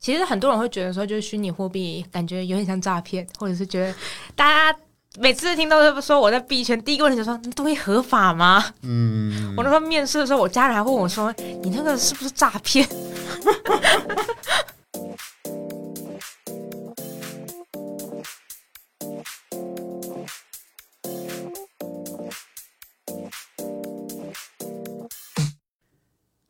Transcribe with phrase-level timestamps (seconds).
[0.00, 3.94] 其实很多人会觉得说，就是虚拟货币感觉有点像诈骗，或者是觉得
[4.34, 4.78] 大家
[5.18, 8.64] 每次听到说我在币圈，第一个问题就说那东西合法吗？
[8.80, 11.30] 嗯，我那时候面试的时候，我家人还问我说，
[11.62, 12.88] 你那个是不是诈骗？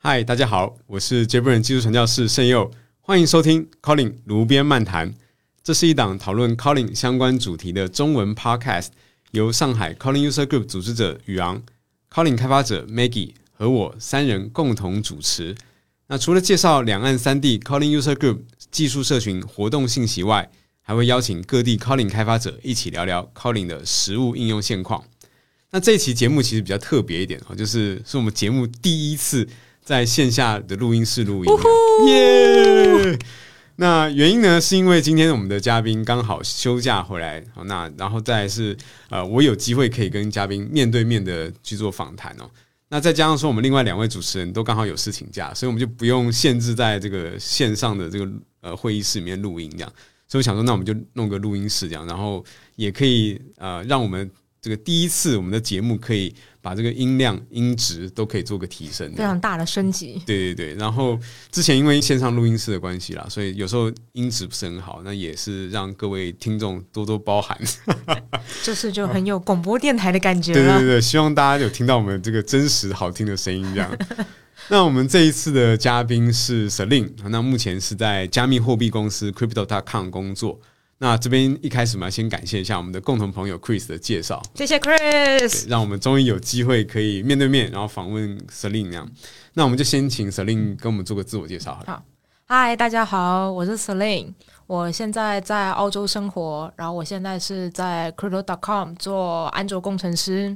[0.03, 2.71] 嗨，大家好，我是杰布人技术传教士盛佑，
[3.03, 5.15] 欢迎收听 Calling 炉边漫谈。
[5.65, 8.88] 这是一档讨论 Calling 相关主题的中文 Podcast，
[9.33, 11.62] 由上海 Calling User Group 组织者宇昂、
[12.12, 15.56] Calling 开发者 Maggie 和我三人共同主持。
[16.09, 20.48] 那除了介绍两岸三地 Calling User Group 技术社群活动信息外，
[20.83, 25.03] 还会邀请各地 Calling 开发者一起聊聊 Calling 的实物应用现况。
[25.70, 29.48] 那这期节目其实比较特别一点哦，就是是我们节目第一次。
[29.91, 31.51] 在线下的录音室录音，
[32.07, 33.19] 耶！
[33.75, 38.77] 那原因呢，是因为今天我们的嘉宾刚好休假回来，那然后再是
[39.09, 42.48] 呃，我有机会可以跟嘉宾面对面的去做访谈哦。
[42.91, 49.92] 那再加上说，我们另外两位主持人都刚好有事情假，所以我们就不用限制在这个线上的这个呃会议室里面录音这样。
[50.29, 52.45] 所以我想说，那我们就弄个录音室这样，然后
[52.77, 54.31] 也可以呃，让我们
[54.62, 56.33] 这个第一次我们的节目可以。
[56.62, 60.20] 把这个音量、音质都可以做个提升，非常大的升级。
[60.27, 61.19] 对对对，然后
[61.50, 67.58] 之前因为线上录音室的关系啦，所以有时候音质不是很好，那也是让各位听众多多包涵。
[68.62, 73.67] 这 次就很有广播电台的感觉对对对，希望大家有听到我们这个真实好听的声音。
[73.74, 73.91] 这样，
[74.69, 80.61] 那我们这一次的嘉宾是 Selin，那目前是在加密货币公司 Crypto.com 工作。
[81.03, 89.11] 那这边一开始嘛，先感谢一下我们的共同朋友 Chris 的介绍，谢谢 Chris，让我们终于有机会可以面对面，然后访问 Selin 那样。
[89.55, 91.87] 那我们就先请 Selin 跟我们做个自我介绍好了。
[91.87, 92.03] 好，
[92.45, 94.34] 嗨，大家好，我是 Selin，
[94.67, 100.55] 我现在在澳洲生活，然后我现在是在 Crypto.com 做安卓工程师。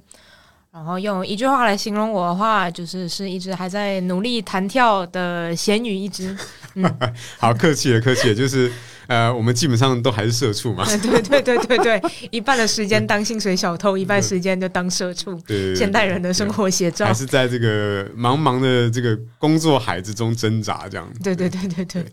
[0.71, 6.37] 然后用一句话来形容我的话，就是是一只还在努力弹跳的咸鱼一只。
[7.39, 8.71] 好客气了，客气了，就是
[9.07, 10.85] 呃，我们基本上都还是社畜嘛。
[10.99, 15.35] 对对对对对， 一半的时间当薪水小偷，一半时间就当社畜。
[15.47, 21.13] 对，现代人的生活写照，还是在这个茫茫的这个工作海之中挣扎，这样。
[21.23, 22.05] 对对对对对。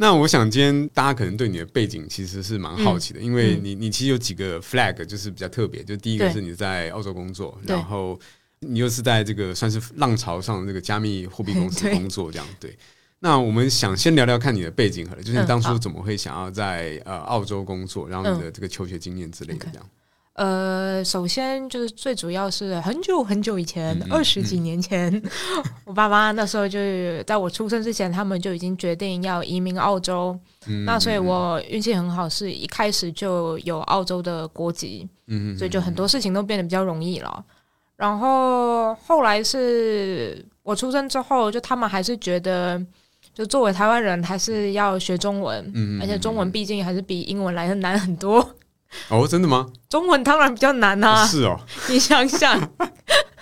[0.00, 8.16] 那我想今天大家可能对你的背景其实是蛮好奇的，因为你你其实有几个 flag 就是比较特别，就第一个是你在澳洲工作，然后
[8.60, 12.46] 你又是在这个算是浪潮上这个加密货币公司工作这样。
[12.60, 12.78] 对，
[13.20, 19.86] 那我们想先聊聊看你的背景好了，就是你当初怎么会想要在呃澳洲工作，然后你的这个求学经验之类的这样。
[20.34, 25.20] 呃，首先就是最主要是很久很久以前，二十几年前，
[25.84, 30.38] 我爸妈那时候就是在我出生之前，他们就已经决定要移民澳洲。
[30.86, 37.44] 那所以我运气很好，是一开始就有澳洲的国籍，嗯所以就很多事情都变得比较容易了。
[37.96, 42.80] 然后后来是我出生之后，就他们还是觉得，
[43.38, 48.40] 就作为台湾人，还是要学中文，嗯而且中文毕竟还是比英文来的难很多。
[49.08, 49.64] 哦，真的吗？
[49.88, 51.24] 中文当然比较难啊。
[51.24, 51.56] 是哦，
[51.88, 52.60] 你想想，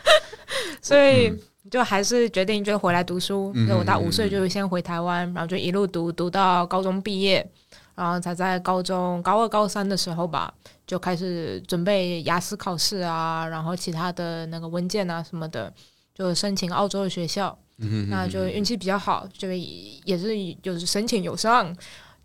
[0.82, 1.32] 所以
[1.70, 3.50] 就还是决定就回来读书。
[3.66, 7.50] 所以我到五岁就先回台湾，然后就一路读读到高中毕业，
[7.94, 10.52] 然后才在高中高二、高三的时候吧，
[10.86, 15.72] 就开始准备雅思考试啊，然后其他的那个文件啊什么的，
[16.14, 17.58] 就申请澳洲的学校。
[17.78, 21.76] 嗯那就运气比较好，就也是就是申请有上。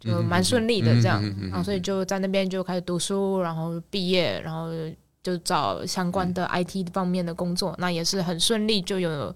[0.04, 4.72] 就蛮顺利的这样，然后所以就在那边就开始读书，然后毕业，然后
[5.22, 9.32] 就找相关的 IT 方面的工作，那也是很顺利，就有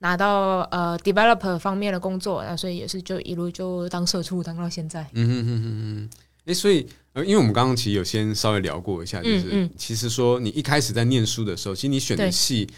[0.00, 5.00] 拿到呃 developer 方面的工作，那所以也是就一路就当社畜当到现在。
[5.14, 6.10] 嗯嗯嗯嗯嗯。
[6.44, 12.68] 哎，所以呃，因为我们刚刚其实有先稍微聊过一下，就是其实说你一开始在念书的时候，其实你选的系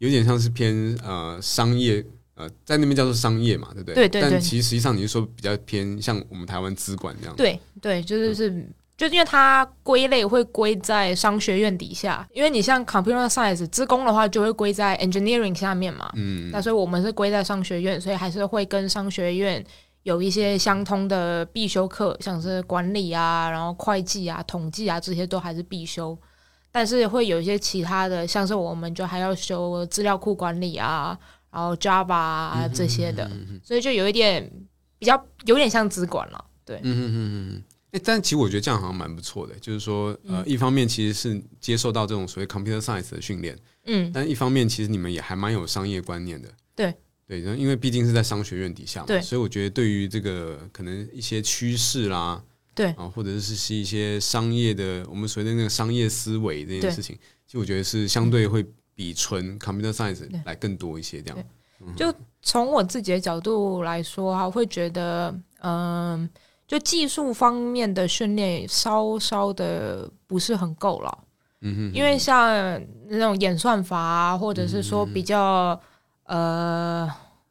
[0.00, 2.04] 有点像是偏呃商业。
[2.36, 3.94] 呃，在那边叫做商业嘛，对不对？
[3.94, 4.30] 对对对。
[4.32, 7.36] 但其实实际上你是说比较偏像我们台湾资管这样。
[7.36, 16.10] 对对，就是是，就因为它归类会归在商学院底下，因为你像 computer science 资工的话，就会归在 engineering 下面嘛。
[16.16, 16.50] 嗯。
[16.50, 19.64] 那所以我们是归在商学院，所以还是会跟商学院
[20.02, 26.18] 有一些相通的必修课，像是管理啊，然后会计啊、统计啊这些都还是必修，
[26.72, 31.16] 但是会有一些其他的，像是我们就还要修资料库管理啊。
[31.54, 33.30] 然后 Java 啊这些的，
[33.62, 34.50] 所以就有一点
[34.98, 36.78] 比较有点像资管了，对。
[36.78, 37.62] 嗯嗯嗯嗯。
[37.92, 43.56] 哎，但其实我觉得这样好像蛮不错的，就是说，呃，一方面其实是接受到这种所谓 computer science 的训练，
[43.86, 46.48] 嗯，但一方面其实你们也还蛮有商业观念的。
[46.74, 46.92] 对。
[47.26, 49.20] 对，然后因为毕竟是在商学院底下嘛，对。
[49.22, 52.42] 所以我觉得对于这个可能一些趋势啦，
[52.74, 52.86] 对。
[52.92, 57.16] 啊，或者是是一些商业的，我们所谓的那个商业思维这件事情，
[57.46, 61.44] 其实我觉得是相对会比纯 computer science 来更多一些这样。
[61.96, 66.28] 就从我自己的角度来说哈，会觉得，嗯、
[66.66, 71.18] 就技术方面的训练稍稍的不是很够了。
[71.60, 72.48] 嗯哼，因为像
[73.08, 75.78] 那种演算法啊，或者是说比较、
[76.24, 77.10] 呃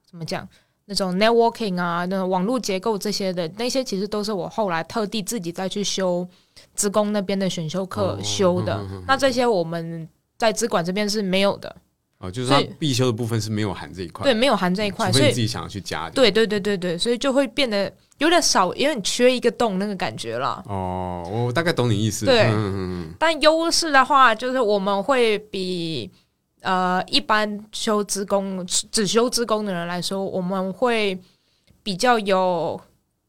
[0.10, 0.48] 怎么讲，
[0.86, 6.28] 那种 networking 啊，那种网络结构这些的，那些其实都是我后来特地自己再去修
[6.76, 8.84] 职工那边的选修课哦修的。
[9.08, 10.08] 那这些我们
[10.44, 11.74] 在资管这边是没有的，
[12.18, 16.12] 哦，就是它必修的部分是没有含这一块，对，没有含这一块，所以你自己想要去加的。
[16.12, 20.62] 对对对对对，所以就会变得有点少，有点缺一个洞那个感觉了。
[20.68, 22.26] 哦，我大概懂你意思。
[22.26, 26.12] 对嗯嗯嗯但优势的话，就是我们会比
[26.60, 31.18] 呃一般修职工只修职工的人来说，我们会
[31.82, 32.78] 比较有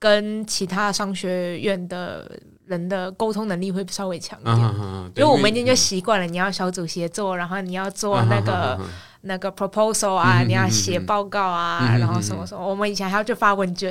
[0.01, 2.29] 跟其他商学院的
[2.67, 5.23] 人的沟通能力会稍微强一嗯点。
[5.23, 8.91] 因为我们已经就就习惯了，你要小组协作，然后你要做那个、啊
[9.27, 12.63] 那个 proposal 啊，你要写报告啊，然后什么什么。
[12.63, 13.91] 我们以前还要去发问卷，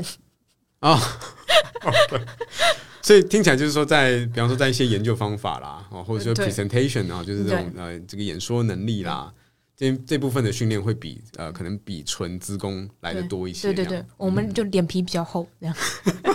[3.01, 9.33] 所以听起来就是说在，比方说在一些研究方法啦，哦，或者说 presentation 啊，就是这种呃这个演说能力啦，
[9.75, 13.73] 这这部分的训练会比呃可能比纯资工来的多一些。
[13.73, 15.75] 对对对，我们就脸皮比较厚，这样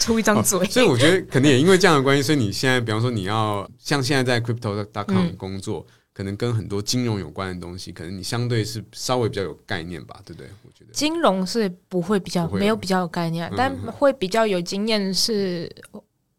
[0.00, 0.64] 出一张哦嘴。
[0.66, 10.50] 所以我觉得可能也因为这样的关系，所以你现在比方说你要像现在在 crypto.com 嗯工作，可能跟很多金融有关的东西，可能你相对是稍微比较有概念吧，对不对？
[10.64, 10.92] 我觉得。
[10.92, 15.70] 金融是不会比较会没有比较有概念，嗯但会比较有经验，是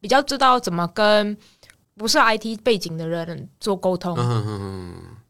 [0.02, 1.38] 比较知道怎么跟
[1.96, 4.18] 不是 IT 背景的人做沟通，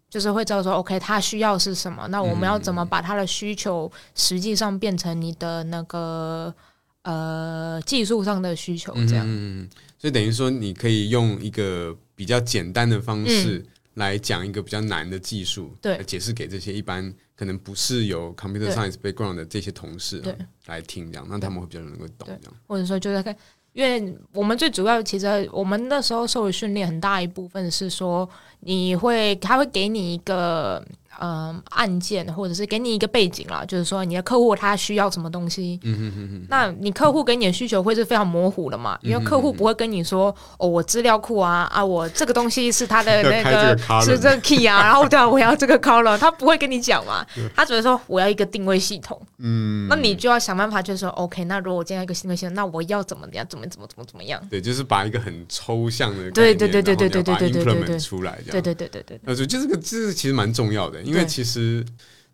[0.09, 6.53] 就是会知道说 OK 他需要是什么，那我们要怎嗯么把他的需求实际上变成你的那个
[7.03, 13.65] 呃技术上的需求，这样、嗯，所以等于说你可以用一个比较简单的方式
[13.95, 15.97] 来讲一个比较难的技术，嗯对。
[15.97, 20.21] 来解释给这些一般可能不是有 computer science background 的这些同事、
[20.67, 22.53] 来听，这样那他们会比较能够懂这样。
[22.67, 23.35] 或者说就在看。
[23.73, 30.85] 因为我们最主要，其实我们那时候受的训练很大一部分是说，你会他会给你一个
[31.19, 38.97] 嗯案件，或者是给你一个背景啦，就是说你的客户他需要什么东西，嗯哼哼哼，那你客户给你的需求会是非常模糊的嘛？
[39.01, 47.25] 因为客户不会跟你说哦，我资料库啊啊，我这个东西是他的 那个是这个 key 啊， 然后对啊，我要这个 color，他不会跟你讲嘛，
[47.55, 54.41] 他只会说我要一个定位系统，嗯，那你就要想办法，就是说 OK，那如果我建立一个定位系统，那我要怎么样，怎么怎么怎么怎么样？
[54.49, 58.61] 对，就是把一个很抽象的概念对对对对对然后你要把它对对对对对 implement 出来，这样。
[58.61, 61.85] 对对对对对，呃，就这个这个其实蛮重要的，因为其实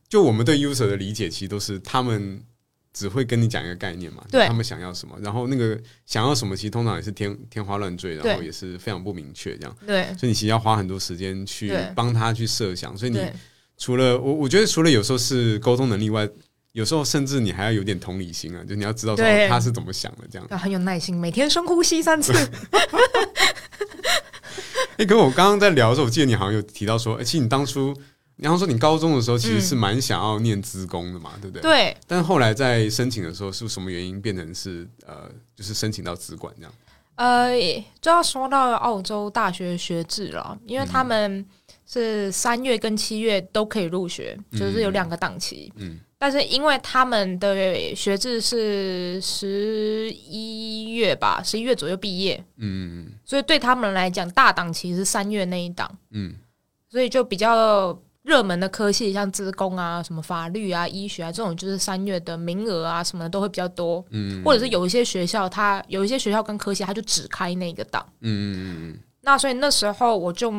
[0.07, 2.41] 就我们对 user 的理解，其实都是他们
[2.93, 4.47] 只会跟你讲一个概念嘛，对。
[4.47, 10.05] 他们想要什么，然后那个想要什么，其实通常也是天天花乱坠，然后也是非常不明确这样，对。
[10.17, 13.19] 所以你其实要花很多时间去对帮他去设想，所以你
[13.77, 16.27] 除了我我觉得除了有时候是沟通能力外，
[16.71, 20.47] 有时候甚至你还要有点同理心啊，就你要知道说他是怎么想的这样。
[20.49, 22.33] 要很有耐心，每天深呼吸三次。
[24.97, 27.95] 哎、跟我刚刚在聊的时候，我记得你好像有提到说，哎、其实你当初，
[28.37, 31.61] 然后说你高中的时候其实是蛮想要念资工的嘛，对不对？。
[31.61, 36.71] 对，但是后来在申请的时候，是什么原因变成是呃，就是申请到资管这样？
[37.15, 37.51] 呃，
[37.99, 41.43] 就要说到澳洲大学学制了，因为他们
[41.85, 45.73] 是三月跟七月都可以入学，就是有两个档期。
[45.77, 56.35] 嗯但是因为他们的学制是十一月吧，十一月左右毕业，嗯所以对他们来讲，大档期是三月那一档，嗯
[56.89, 57.93] 所以就比较
[58.27, 64.03] 热门的科系，像资工啊、什么法律啊、医学啊这种，就是三月的名额啊什么的都会比较多。
[64.09, 68.05] 嗯或者是有一些学校，它有一些学校跟科系，它就只开那个档。
[68.19, 70.51] 嗯嗯那所以那时候我就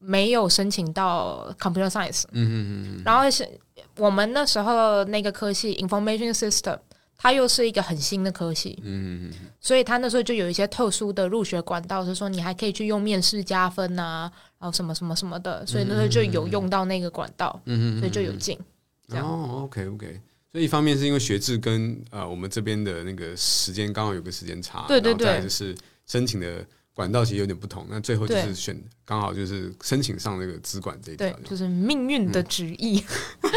[0.00, 2.54] 没有申请到 computer science，嗯嗯
[2.98, 3.48] 嗯然后是
[3.96, 6.78] 我们那时候那个科系 information system，
[7.20, 18.56] 它又是一个很新的科系，嗯所以他那时候就有一些特殊的入学管道，是说你还可以去用面试加分啊，然后什么什么什么的，所以那时候就有用到那个管道，嗯所以就有进。
[19.08, 20.20] 哦，OK OK。
[20.52, 26.64] 所以一方面是因为学制跟呃我们这边的那个时间刚好有个时间差，对对对就是申请的
[26.98, 33.00] 管道其实有点不同，那最后就是对选刚好就是申请上那个资管这一条对。，就是命运的旨意。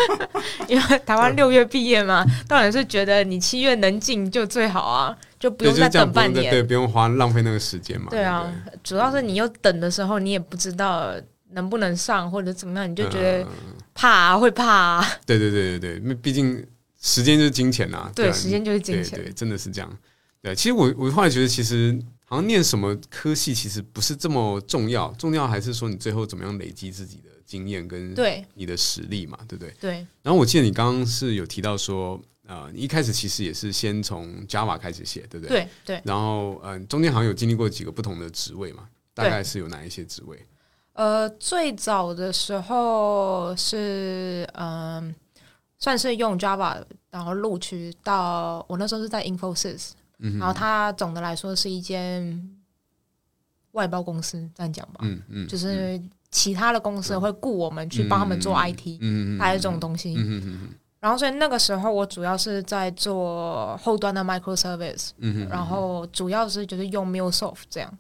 [0.70, 6.52] 因为台湾六月毕业嘛，当然是觉得你七月能进就最好啊，就不，用再等半年。
[6.52, 8.10] 对，不用花浪费那个时间嘛。
[8.12, 11.12] 对啊不，主要是你又等的时候，你也不知道
[11.54, 13.48] 能不能上或者怎么样，你就觉得嗯
[13.96, 15.08] 怕啊，会怕啊。
[15.26, 16.64] 对对对对对，因为毕竟
[17.02, 19.18] 时间就是金钱呐、对，啊时间就是金钱。
[19.18, 19.98] 对对，真的是这样。
[20.44, 22.00] 对，其实我我后来觉得，其实
[22.32, 29.76] 好像念什么科系其实不是这么重要，重要还是说你最后怎么样累积自己的经验跟对你的实力嘛，对不对？
[29.82, 35.50] 对然后我记得你刚刚是有提到说，呃，你一开始其实也是先从 Java 开始写，对不对？
[35.50, 40.40] 对对，然后，嗯、呃，中间好像有经历过几个不同的职位嘛，大概是有哪一些职位？
[40.94, 45.14] 呃，最早的时候是嗯、
[45.78, 49.90] 算是用 Java，然后录取到我那时候是在 Infosys，、
[50.22, 52.50] 嗯然后它总的来说是一间
[53.72, 56.00] 外包公司，这样讲吧，嗯嗯，就是
[56.30, 60.14] 其他的公司会雇我们去帮他们做 IT，、嗯嗯，还有这种东西。
[60.16, 67.98] 嗯嗯嗯然后所以那个时候我主要是在做后端的 microservice，、嗯嗯，然后主要是就是用 MuleSoft 这样。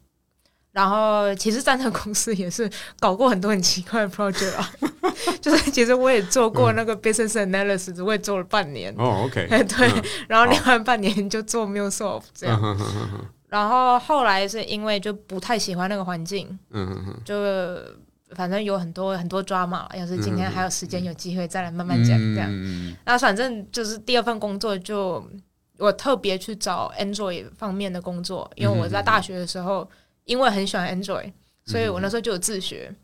[0.71, 4.71] 然后其实在那个公司也是搞过很多很奇怪的 project 啊，
[5.41, 12.57] 就是其实我也做过那个 business analysis，我也做了半年，哦，OK， 对，然后另外半年就做 MuleSoft 这样。
[12.61, 17.35] 嗯哼哼哼然后后来是因为就不太喜欢那个环境，嗯哼哼，就
[18.33, 22.49] 反正有很多很多 drama，要是今天还有时间有机会再来慢慢讲这样。
[22.49, 25.21] 嗯那反正就是第二份工作就
[25.77, 29.85] 我特别去找 Android 方面的工作，因为我在大学的时候
[30.31, 31.33] 因为很喜欢 Android，
[31.65, 32.95] 所以我那时候就有自学。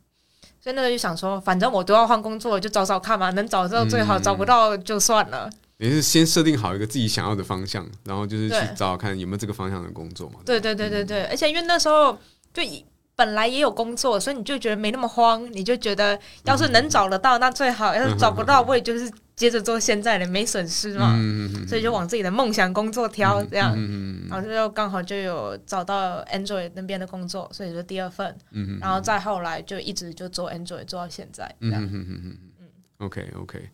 [0.60, 5.50] 所以那时候就想说，反正我都要换工作，就找找看嘛，能找到最好，嗯找不到就算了。
[5.77, 10.39] 也是先设定好一个自己想要的方向，然后就是去找找看有没有这个方向的工作嘛。
[10.46, 12.17] 对对对对对，而且因为那时候
[12.53, 12.84] 就以
[13.15, 21.17] 本来也有工作，所以你就觉得没那么慌，你就觉得要是能找得到那最好，要是找不到我也就是接着做现在的，没损失嘛。
[21.65, 31.82] 所以就往自己的梦想工作挑，这样，嗯嗯然后就刚好就有找到 Android 那边的工作，所以就第二份，嗯然后再后来就一直就做 Android 做到现在，这样。
[31.82, 32.67] 嗯嗯嗯嗯嗯
[32.98, 33.70] ，OK OK。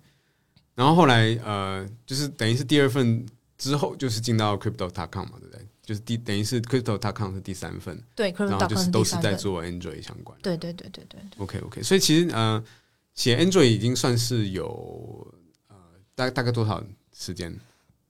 [0.75, 3.25] 然后后来呃，就是等于是第二份
[3.57, 5.67] 之后，就是进到 Crypto.com 嘛，对不对？
[5.85, 9.15] 就是第等于是 Crypto.com 是第三份，对然后就是都是。
[9.17, 10.37] 在做 Android 相关。
[10.41, 12.63] 对对对对对，OK OK，所以其实呃，
[13.13, 15.37] 写 Android 已经算是有呃
[16.15, 17.59] 大大概多少时间？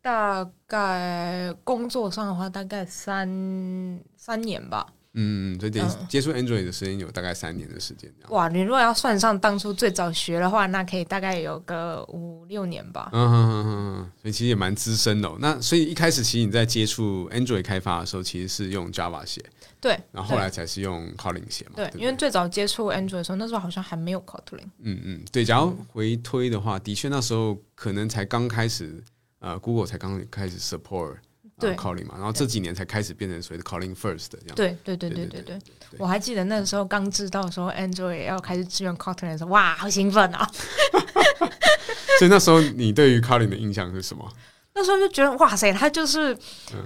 [0.01, 4.93] 大概工作上的话，大概三三年吧。
[5.15, 8.11] 嗯，所以等于嗯接触 Android 的时间有大概三年的时间。
[8.29, 13.09] 哇，你如果要算上当初最早学的话，那可以大概有个五六年吧。
[13.13, 15.37] 嗯哼哼哼哼，所以其实也蛮资深的、哦。
[15.39, 19.43] 那所以一开始其实你在接触 Android 开发的时候，其实是用 Java 写，
[19.79, 21.73] 对，然后后来才是用 Kotlin 写嘛。
[21.75, 24.65] 对，对不因为最早接触 Android 的时候，那时候好像还没有 Kotlin。
[24.79, 25.45] 嗯嗯，对。
[25.45, 29.03] 假如回推的话，的确那时候可能才刚开始，
[29.39, 31.17] 呃，Google 才刚开始 support 呃
[31.59, 34.55] 对 calling 嘛，然后这几年才开始变成所谓的 calling first 这样。
[34.55, 35.59] 对对对对对对，
[35.97, 40.49] 我还记得那个时候刚知道说 Android 要开始支援 calling 的时候，哇，好兴奋啊！
[42.19, 44.29] 所以那时候你对于 calling 的印象是什么？
[44.75, 46.35] 那时候就觉得哇塞，它就是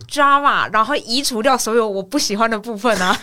[0.10, 3.18] Java，、然后移除掉所有我不喜欢的部分啊。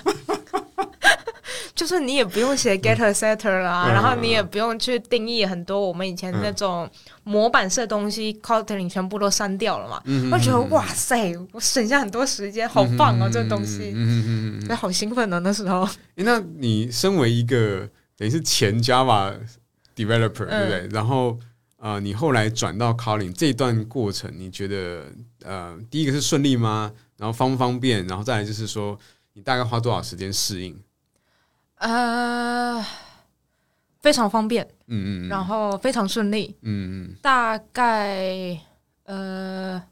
[1.75, 6.89] 就是你也不用写 getter setter 啦，嗯然后你也不用去定义很多我们以前那种
[7.25, 10.01] 模板式的东西，Kotlin 全部都删掉了嘛。
[10.05, 15.83] 嗯我觉得哇塞，我省下很多时间，好棒哦，这个东西，嗯嗯嗯嗯好兴奋哦，那时候。
[16.15, 19.35] 诶那你身为一个等于是前 Java
[19.97, 20.89] developer，、对不对？
[20.93, 21.37] 然后
[21.79, 25.07] 呃，你后来转到 Kotlin 这一段过程，你觉得
[25.43, 26.93] 呃，第一个是顺利吗？
[27.19, 28.07] 然后方不方便？
[28.07, 28.97] 然后再来就是说，
[29.33, 30.79] 你大概花多少时间适应？
[31.87, 32.83] 呃，
[34.01, 35.29] 非常方便，嗯嗯嗯。
[35.29, 37.17] 然后非常顺利，嗯嗯。
[37.21, 38.59] 大概
[39.05, 39.83] 呃，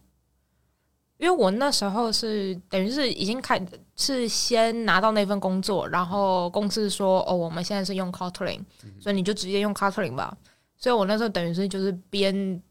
[1.19, 3.61] 因为我那时候是等于是已经开
[3.95, 8.61] 是先拿到那份工作，然后公司说哦，我们现在是用 Kotlin，
[8.99, 10.35] 所以你就直接用 Kotlin 吧。
[10.79, 12.63] 所以我那时候等于是就是边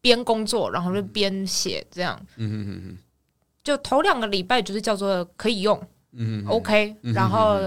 [0.00, 2.16] 边工作，然后就边写，这样。
[2.36, 2.98] 嗯嗯嗯
[3.64, 5.76] 就头两个礼拜就是叫做可以用。
[6.12, 7.12] 嗯嗯 OK，嗯。
[7.12, 7.58] 然后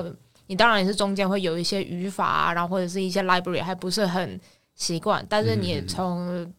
[0.50, 4.42] 你当然也是中间会有一些语法啊，然后或者是一些 library 还不是很
[4.74, 6.52] 习惯，但是你也从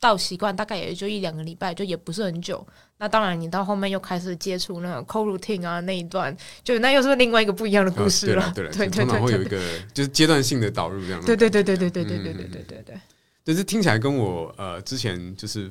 [0.00, 2.66] 到习惯大概也就一两个礼拜，就也不是很久。
[2.96, 9.60] 那当然，你到后面又开始接触那个 coroutine 啊那一段，就那又是另外一个不一样的故事啊对了，对了，对对通常会有一个
[9.92, 11.22] 就是阶段性的导入这样。
[11.22, 13.00] 对对对对对对对对对对对对，
[13.44, 15.70] 就是听起来跟我呃之前就是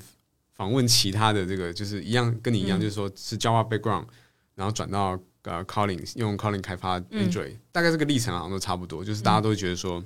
[0.53, 4.05] 访问其他的这个就是一样，跟你一样，嗯就是说是 Java background，
[4.53, 7.29] 然后转到呃，calling 用 calling 开发嗯。
[7.29, 10.03] Android，、大概这个历程好像都差不多，就是大家都会觉得说，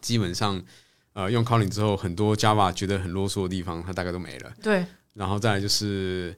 [0.00, 0.62] 基本上
[1.12, 4.52] 呃用 calling 之后，很多 Java 觉得很啰嗦的地方，它大概都没了。
[4.62, 4.86] 对。
[5.14, 6.36] 然后再来就是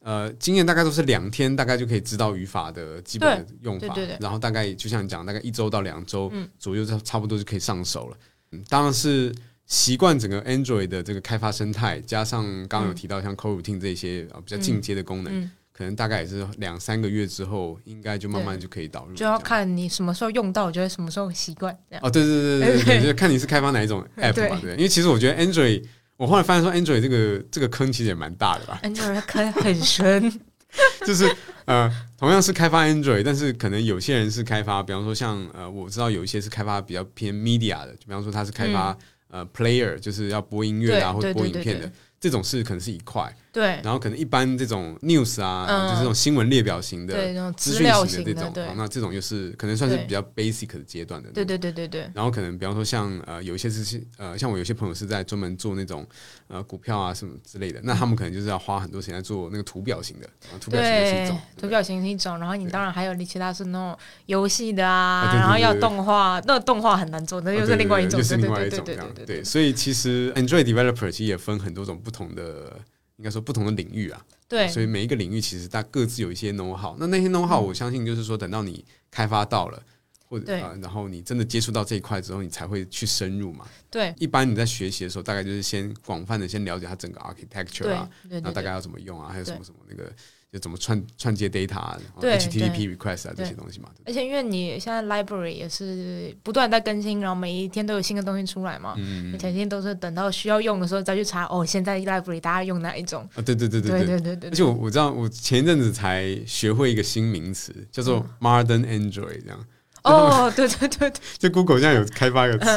[0.00, 8.16] 呃，经验大概都是两天，大概就可以知道语法的基本的用法，对对对然后大概就像你讲，大概一周到两周左右，就差不多就可以上手了。
[8.52, 9.34] 嗯，当然是
[9.66, 19.14] 习惯整个 Android 的这个开发生态，加上刚刚有提到像 Coroutine 这些啊比较进阶的功能，嗯可能大概也是两三个月之后，应该就慢慢就可以导入。
[19.14, 21.72] 就要看你什么时候用到，我觉得什么时候习惯。
[22.00, 24.72] 哦，对对对对对对， 就是看你是开发哪一种 app 对嘛，对。
[24.72, 25.84] 因为其实我觉得 Android，
[26.16, 30.40] 我后来发现说 Android 这个这个坑其实也蛮大的吧，Android 坑很深，
[31.06, 31.32] 就是
[31.66, 43.80] 呃，同样是开发 Android，但是可能有些人是开发，比方说像呃，我知道有一些是开发比较偏 media 的，就比方说他是开发、呃 player，就是要播音乐啊或者播影片的，这种是可能是一块，对。
[43.82, 45.88] 然后可能一般这种 news 啊，嗯。
[45.88, 47.14] 就是这种新闻列表型的。
[47.14, 51.30] 对，那种资料型型的这种，那这种又是可能算是比较 basic 的阶段的。
[51.30, 56.06] 对对对对对，然后可能比方说像呃有一些是呃像我有些朋友是在专门做那种
[56.48, 60.28] 呃股票啊什么之类的，那他们可能就是要花很多时间在做那个图表型的，
[60.60, 65.28] 图表型的是一对种，图表型是一种，然后你当然还有其他是那种游戏的啊对。
[65.28, 72.72] 啊，对然后要动画，那个动画很难做，那又是另外一种，又是另外一种这样对对对，所以其实 Android developer 其实也分很多种不同的。
[73.18, 74.66] 应该说不同的领域啊，对。
[74.68, 76.96] 所以每一个领域其实它各自有一些 know how。
[76.98, 79.82] 那那些 know how，我相信就是说，等到你开发到了，
[80.24, 83.66] 或者然后你真的接触到这一块之后，你才会去深入嘛。
[83.90, 84.14] 对。
[84.18, 90.12] 一般你在学习的时候，大概就是先广泛的先了解它整个 architecture 啊，然后大概要怎么用啊，还有什么什么那个
[90.50, 93.90] 就怎么串串接 data 啊然后 HTTP request 啊这些东西嘛。
[94.06, 103.28] 而且因为你现在 library 也是不断在更新，然后每一天都有新的东西出来嘛，嗯以前天都是等到需要用的时候再去查，哦，现在 library 大家用哪一种？
[103.34, 104.06] 啊，对对对对对。
[104.06, 109.66] 对对对而且我我知道，我前一阵子才学会一个新名词，叫做 modern Android，这样。
[110.04, 112.68] 哦，对对对对， 就 Google 现在有开发一个词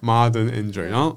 [0.00, 1.16] modern Android，然后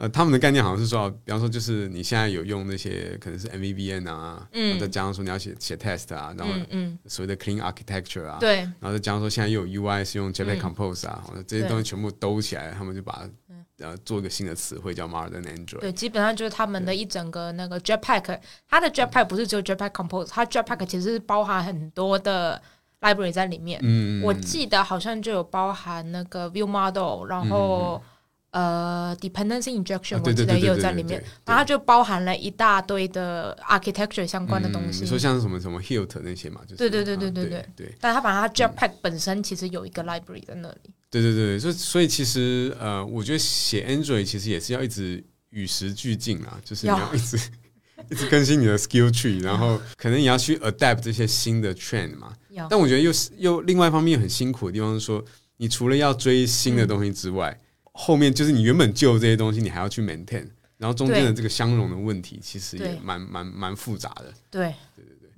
[0.00, 4.70] 呃，他们的概念好像是说，比方说就是你现在有用那些可能是 MVVN 啊，嗯。
[4.70, 8.56] 然后再加上说你要写写 test 啊，然后嗯嗯，所谓的 clean architecture 啊，对。
[8.60, 10.60] 然后再加上说现在又有 UI 是用 JPEG 嗯。
[10.60, 15.80] Compose 啊，这些东西全部兜起来，他们就把它呃做一个新的词汇叫 modern Android。
[15.80, 22.60] 对，基本上就是他们的一整个那个 Jetpack，它的 Jetpack 不是只有 Jetpack Compose，它 Jetpack 其实是包含很多的
[23.02, 23.78] library 在里面。
[23.82, 28.02] 嗯，我记得好像就有包含那个 View Model，然后、
[28.50, 35.02] 呃 Dependency Injection，、我记得也有在里面然后它就包含了一大堆的 architecture 相关的东西。
[35.02, 40.90] 嗯你说像是什么什么 Hilt 那些嘛，就是对对对对啊对对但它把它 Jetpack 本身其实有一个 library 在那里。
[41.10, 47.36] 对对对，所以所以其实呃，我觉得写 Android 其实也是要一直与时俱进啊，就是你要要一直
[48.10, 52.32] 一直更新你的 skill tree，然后可能你要去 adapt 这些新的 trend 嘛。
[52.68, 55.24] 但我觉得又是又另外一方面很辛苦的地方是说，
[55.56, 57.58] 你除了要追新的东西之外，
[57.92, 60.46] 后面就是你原本旧这些东西，你还要去 maintain，
[60.78, 64.32] 然后中间的这个相容的问题，其实也蛮蛮蛮复杂的。
[64.50, 64.74] 对。
[64.94, 65.30] 对对对，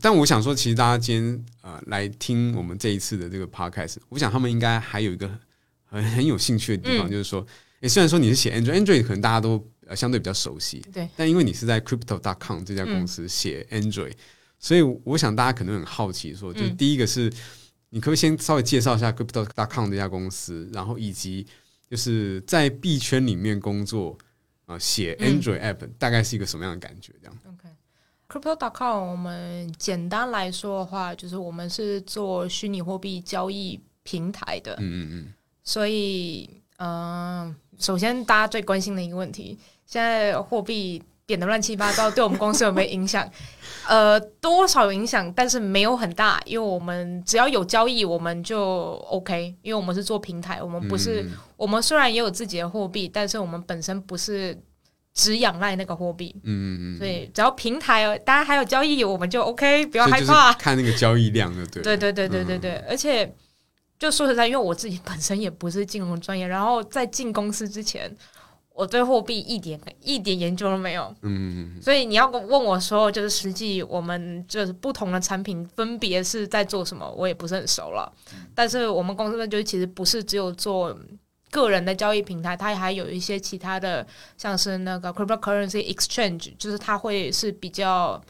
[0.00, 5.28] 但我想说，其实大家今天呃来听我们这一次的这个 podcast，我想他们应该还有一个
[5.84, 7.10] 很很有兴趣的地方，嗯。
[7.10, 7.44] 就是说，
[7.80, 14.12] 诶，虽然说你是写 Android，Android 可能大家都呃相对比较熟悉，对，但因为你是在 Crypto.com 这家公司写 Android，、
[14.58, 17.32] 所以我想大家可能很好奇说，就第一个是，
[17.90, 21.46] 你可不可以先稍微介绍一下 Crypto.com 这家公司，然后以及
[21.90, 24.16] 就是在币圈里面工作
[24.66, 27.12] 啊、呃写嗯 Android app、大概是一个什么样的感觉？
[27.22, 27.38] 这样
[28.28, 43.26] ，Crypto.com，我们简单来说的话，就是我们是做虚拟货币交易平台的，嗯嗯嗯，所以，嗯、首先大家最关心的一个问题，现在货币贬得乱七八糟，对我们公司有没有影响？
[43.88, 54.54] 呃，多少有影响，但是没有很大，因为我们只要有交易，我们就 OK，因为我们是做平台，我们不是，嗯我们虽然也有自己的货币，但是我们本身不是
[55.14, 60.52] 只仰赖那个货币，嗯嗯嗯，所以只要平台大家还有交易，我们就 OK，不要害怕。
[60.52, 61.84] 看那个交易量的对了。
[61.84, 63.34] 对对对对对嗯对，而且
[63.98, 68.14] 就说实在，因为我自己本身也不是金融专业，然后在进公司之前，
[68.78, 78.10] 我对货币一点一点研究都没有，嗯，嗯所以你要问我说，就是实际我们就是不同的产品分别是在做什么，我也不是很熟了。
[78.54, 80.96] 但是我们公司呢，就是其实不是只有做。
[81.50, 88.22] 个人的交易平台，它还有一些其他的，像是那个 cryptocurrency exchange，就是它会是比较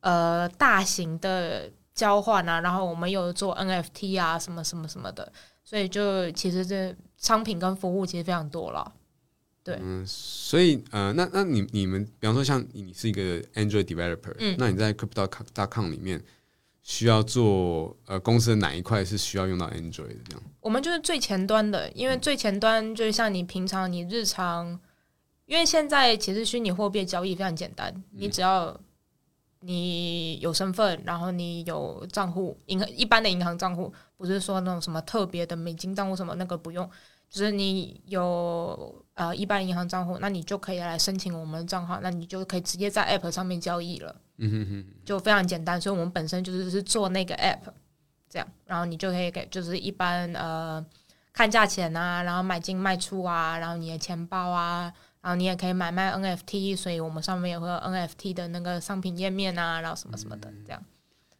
[0.00, 5.32] 呃大型的交换啊，然后我们有做 NFT 啊，什么什么什么的，
[5.64, 8.92] 所以就其实这商品跟服务其实非常多了。
[9.66, 9.78] 对。
[9.82, 14.54] 嗯，所以呃，那那你你们，比方说像你是一个 Android developer，嗯。
[14.56, 16.22] 那你在 Crypto.com 里面
[16.82, 20.42] 需要做呃公司的哪一块是需要用到 Android 的这样？
[20.60, 24.78] 我们就是最前端的，因为最前端就是像你平常你日常，
[25.46, 28.80] 因为现在其实虚拟货币交易非常简单，你只要
[29.60, 36.88] 你你有身份，然后你有账户，银行一般的银行账户，不是说那种什么特别的美金账户什么那个不用，
[37.28, 44.14] 就是你有呃一般银行账户，那你就可以来申请我们的账号，那你就可以直接在 App 上面交易了。
[44.38, 47.72] 嗯哼哼，就非常简单，所以我们本身就是是做那个 app，
[48.28, 50.84] 这样，然后你就可以给就是一般呃
[51.32, 60.84] 看价钱啊，然后买进卖出啊，然后你的钱包啊，然后你也可以买卖 NFT，所以我们上面也会有 NFT 的那个商品页面啊，然后什么什么的，这样，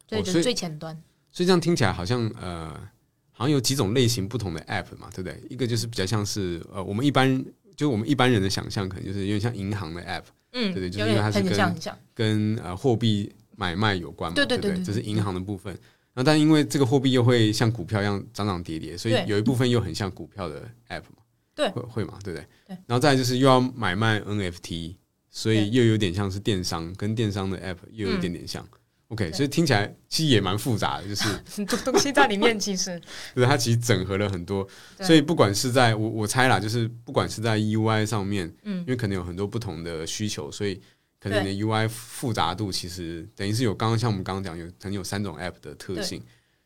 [0.09, 0.99] 所以就是最前端。
[1.31, 2.89] 所以这样听起来好像呃，
[3.37, 5.39] 好像有几种类型不同的 app 嘛，对不对？
[5.47, 7.45] 一个就是比较像是呃，我们一般
[7.75, 10.23] 就我们一般人的想象，可能就是有点像银行的 app。
[10.53, 11.75] 嗯，对对，就是因为它是跟
[12.15, 15.71] 跟呃货币买卖有关嘛，对对对，这是银行的部分。
[16.15, 21.21] 然后，但因为这个货币又会像股票一样涨涨跌跌，所以有一部分又很像股票的 app 嘛，
[21.53, 22.47] 对，会会嘛，对不对？
[22.65, 22.77] 对。
[22.87, 24.95] 然后再就是又要买卖 NFT，
[25.29, 28.67] 所以又有点像是电商，跟电商的 app 又有一点点像。
[29.09, 31.23] OK，所以听起来其实也蛮复杂的，就是
[31.55, 32.99] 很多东西在里面，其实
[33.33, 34.67] 就是它其实整合了很多，
[35.01, 40.81] 所以不管是在我我猜啦，就是不管是在 UI 上面，嗯，因为可能有很多不同的需求，所以
[41.21, 46.21] 可能你的 UI 复杂度其实等于是有刚刚像我们刚刚讲有可能有三种 App 的特性，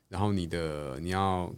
[0.10, 1.54] 然后你的你要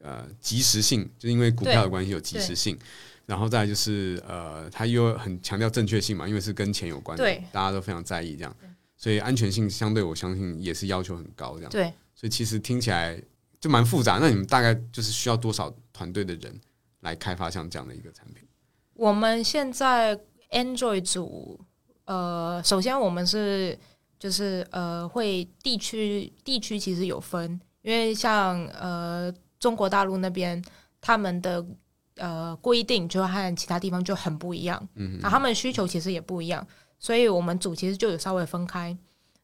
[0.00, 2.78] 呃及时性，就因为股票的关系有及时性，
[3.26, 8.56] 然后再就是呃它又很强调正确性嘛，因为是跟钱有关的，大家都非常在意这样。
[9.02, 11.70] 所以安全性相对，我相信也是要求很高，这样。
[11.72, 11.92] 对。
[12.14, 13.20] 所以其实听起来
[13.58, 14.18] 就蛮复杂。
[14.20, 16.60] 那你们大概就是需要多少团队的人
[17.00, 18.44] 来开发像这样的一个产品？
[18.94, 20.16] 我们现在
[20.52, 21.58] Android 组，
[22.04, 23.76] 呃，首先我们是
[24.20, 30.62] 就是呃，会地区地区其实有分，因为像呃中国大陆那边
[31.00, 31.66] 他们的
[32.18, 36.64] 呃规定就和其他地方就很不一样，嗯，啊他们需求其实也不一样。
[37.02, 38.96] 所以我们组其实就有稍微分开。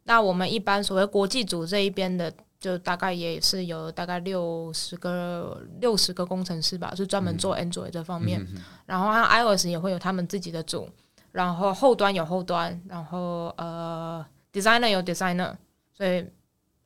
[0.04, 8.40] 那我们一般所谓国际组这一边的，就大概也是有大概六十个六十个工程师吧，是专门做 Android 这方面。
[8.86, 10.88] 然后 iOS 也会有他们自己的组，
[11.32, 15.52] 然后后端有后端，然后呃 designer 有 designer。
[15.92, 16.24] 所以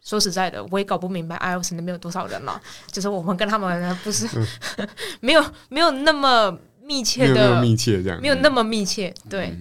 [0.00, 2.58] 说实在的，我也搞不明白 iOS 那边有多少人了。
[2.90, 4.26] 就是我们跟他们不是
[5.20, 9.54] 没有没有那么密切的密切这样，没有那么密切，对。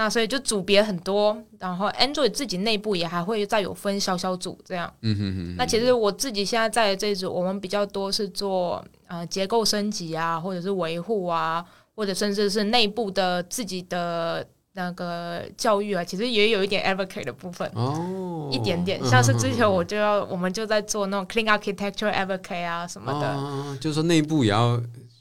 [0.00, 4.90] 那所以就组别很多，然后 Android 自己内部也还会再有分小小组这样。
[5.02, 5.56] 嗯哼哼。
[5.58, 11.62] 那其实我自己现在在这组，我们比较多是做呃结构升级啊，或者是维护啊，
[11.94, 18.98] 或者甚至是内部的自己的那个教育啊，其实也有一点 advocate 的部分哦，一点点。
[19.04, 24.80] 像是之前我就要我们就在做那种 clean architecture advocate 啊什么的，就是说内部也要。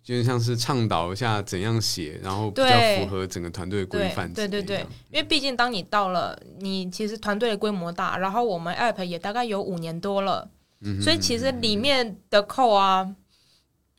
[0.09, 4.33] 就像是倡导一下怎样写，然后比较符合整个团队的规范。
[4.33, 4.79] 对对对，
[5.11, 10.49] 因为毕竟当你到了，你其实团队的规模大，然后我们 App 也大概有五年多了，
[10.99, 13.15] 所以其实里面的扣啊，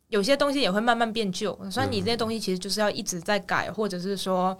[0.09, 4.59] 有些东西也会慢慢变旧，所以你这些东西其实就是要一直在改，或者是说。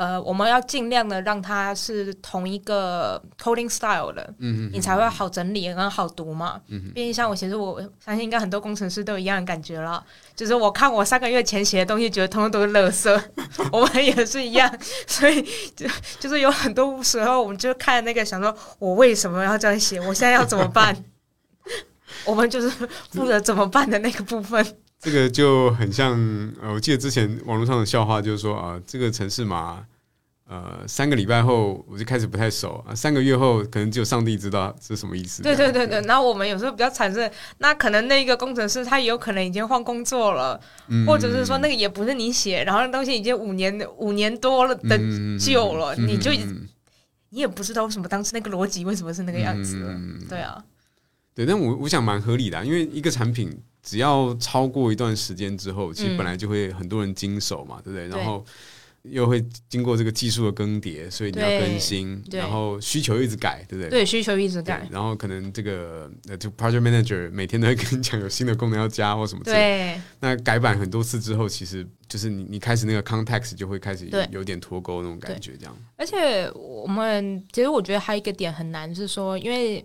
[0.00, 6.58] 呃，我们要尽量的让它是同一个 coding style 的，嗯嗯你才会好整理，然后好读嘛。
[6.68, 10.02] 嗯毕竟像我，其实我相信应该很多工程师都有一样的感觉了，
[10.34, 13.22] 就是我看我三个月前写的东西，觉得通通都是垃圾。
[13.70, 14.74] 我们也是一样，
[15.06, 15.42] 所以
[15.76, 15.86] 就
[16.18, 20.00] 就是有很多时候，我们就看那个，想说我为什么要这样写？
[20.00, 20.96] 我现在要怎么办？
[22.24, 22.70] 我们就是
[23.10, 24.64] 负责怎么办的那个部分。
[25.00, 26.12] 这个就很像，
[26.60, 29.86] 呃，我记得之前网络上的笑话就是说啊，这个城市嘛。
[30.52, 35.44] 呃，三个礼拜后我就开始不太熟啊，三个月后可能只有上帝知道是什么意思。
[35.44, 40.60] 对对对对，然后我们有时候比较惨是，那可能那个工程师他也有可能已经换工作了，
[41.06, 44.98] 或者是说那个也不是你写，然后那东西已经五年五年多了的
[45.38, 46.32] 旧了，你就
[47.28, 49.78] 你也不知道为什么当时那个逻辑为什么是那个样子。
[50.28, 50.64] 对啊，
[51.32, 58.08] 对，但我我想蛮合理的，因为一个产品只要超过一段时间之后，其实本来就会很多人经手嘛，对不对？
[58.08, 58.44] 然后。
[59.04, 63.88] 又会经过这个技术的更迭，所以你要更新，然后需求一直改，对不对？
[63.88, 64.86] 对，需求一直改。
[64.90, 69.56] 然后可能这个呃，就 project manager 每天都会跟你讲有新的功能要加或什么之类。
[69.56, 70.00] 对。
[70.20, 75.74] 那改版很多次之后，其实就是你你开始那个 context 就会开始有点脱钩那种感觉，这样。
[75.96, 79.82] 而且我们其实我觉得还有一个点很难是说，因为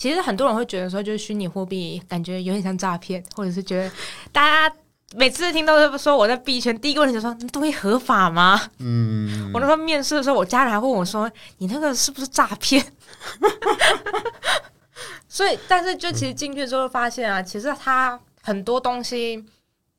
[0.00, 3.92] 其实很多人会觉得说，就是虚拟货币感觉有点像诈骗，或者是觉得
[4.32, 4.74] 大家。
[5.16, 12.80] 每次听到说我在币圈，第一个问题就说：“那东西合法吗？”嗯，我那时候面试的时候，我家人还问我说：“你那个是不是诈骗？”
[15.28, 19.44] 所以，但是就其实进去之后发现啊，其实它很多东西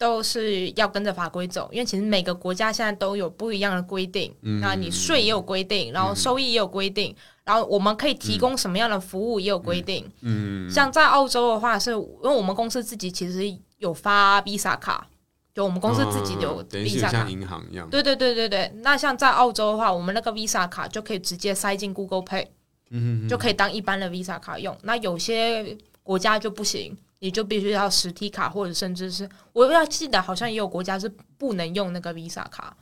[0.02, 4.36] 都是要跟着法规走，因为其实每个国家现在都有不一样的规定。
[4.42, 10.10] 嗯那你税也有规定，然后收益也有规定，然后我们可以提供什么样的服务也有规定。
[10.22, 15.08] 嗯，像在澳洲的话，是因为我们公司自己其实有发 Visa 卡，
[15.54, 17.88] 就我们公司自己有 Visa 卡，像银行一样。
[17.92, 18.74] 对对对对对。
[18.78, 22.48] 那像在澳洲的话，我们那个 Visa 卡就可以直接塞进 Google Pay，
[22.90, 24.76] 嗯就可以当一般的 Visa 卡用。
[24.82, 26.98] 那有些国家就不行。
[27.24, 32.76] 你就必须要实体卡，或者甚至是我要记得，好像也有国家是不能用那个 Visa 卡。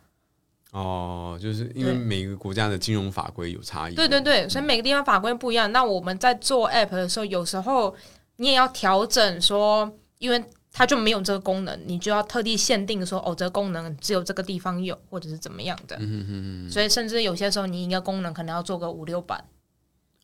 [0.71, 3.95] 哦，就是因为每个国家的金融法规有差异。
[3.95, 5.69] 对对对，所以每个地方法规不一样。
[5.73, 7.93] 那我们在做 App 的时候，有时候
[8.38, 15.97] 你也要调整，说因为它就没有这个功能，你就要特地限定说，哦，这个功能只有这个地方有，或者是怎么样的。
[15.97, 16.25] 嗯嗯
[16.67, 16.71] 嗯。
[16.71, 19.43] 所以甚至有些时候，你一个功能可能要做个五六版。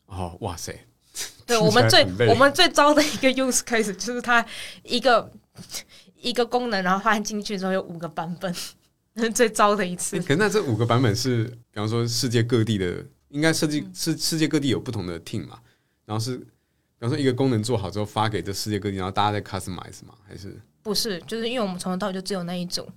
[0.06, 0.86] 哦，哇塞！
[1.46, 4.44] 对我们最我们最糟的一个 use case 就是它
[4.82, 5.30] 一个
[6.16, 8.54] 一个功能，然后发现进去之后有五个版本，
[9.32, 10.18] 最糟的一次。
[10.20, 15.58] 可那这五个版本是，比方说世界各地的，应该设计是世界各地有不同的 team 嘛？
[16.04, 16.46] 然后是，比
[17.00, 20.14] 方说一个功能做好之后发给这世界各地，然后大家再 customize 嘛？
[20.26, 21.20] 还是不是？
[21.20, 22.88] 就是因为我们从头到尾就只有那一组，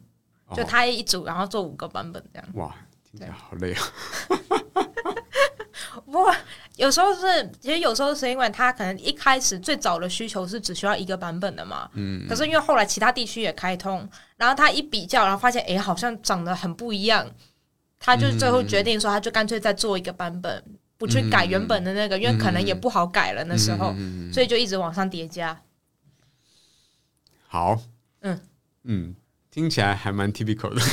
[0.56, 2.50] 就它一组，然后做五个版本这样。
[2.56, 3.82] 哇，听起来好累啊！
[6.06, 6.26] 不，
[6.80, 17.30] 有时候是，其实有时候是因为他可能一开始最早的需求是只需要一个版本的嘛，嗯，可是因为后来其他地区也开通，然后他一比较，然后发现，哎，好像长得很不一样，
[18.00, 20.64] 他就最后决定说，他就干脆再做一个版本，
[20.98, 23.94] 不去改原本的那个，因为可能也不好改了那时候，
[24.32, 25.60] 所以就一直往上叠加。
[27.46, 27.78] 好，
[28.22, 28.40] 嗯
[28.86, 29.14] 嗯，
[29.52, 30.80] 听起来还蛮 typical 的。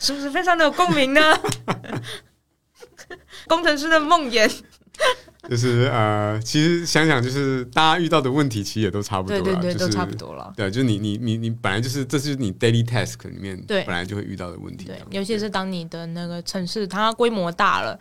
[0.00, 1.20] 是不是非常的有共鸣呢？
[3.46, 4.50] 工程师的梦魇，
[5.48, 10.52] 就是呃，其实想想，就是大家遇到的问题，其实也都差不多，对对对，都差不多了。
[10.56, 14.86] 对，就是你你你你本来就是，这是你 daily task 里面对本来就会遇到的问题。
[14.86, 17.98] 对，尤其是当你的那个城市它规模大了，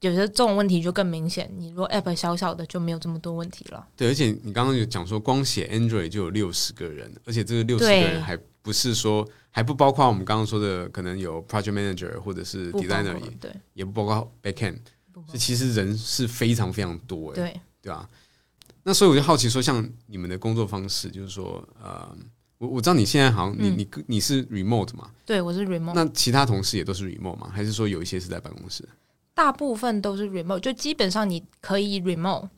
[0.00, 1.50] 有些这种问题就更明显。
[1.58, 3.84] 你如果 app 小小的，就没有这么多问题了。
[3.96, 9.28] 对，而且你刚刚有讲说，光写 Android 就有六十个人，而且这个六十个人还不是说。
[9.52, 14.78] 还不包括我们刚刚说的，可能有 project manager 或者是 designer 也对，也不包括 backend，
[15.12, 18.08] 所以其实人是非常非常多，对对吧？
[18.84, 22.16] 那所以我就好奇说，像你们的工作方式，就是说，呃，
[22.58, 25.10] 我我知道你现在好像你你你是 remote 嘛？
[25.26, 25.94] 对，我是 remote。
[25.96, 27.50] 那其他同事也都是 remote 吗？
[27.52, 28.88] 还是说有一些是在办公室？
[29.34, 32.48] 大部分都是 remote，就基本上你可以 remote。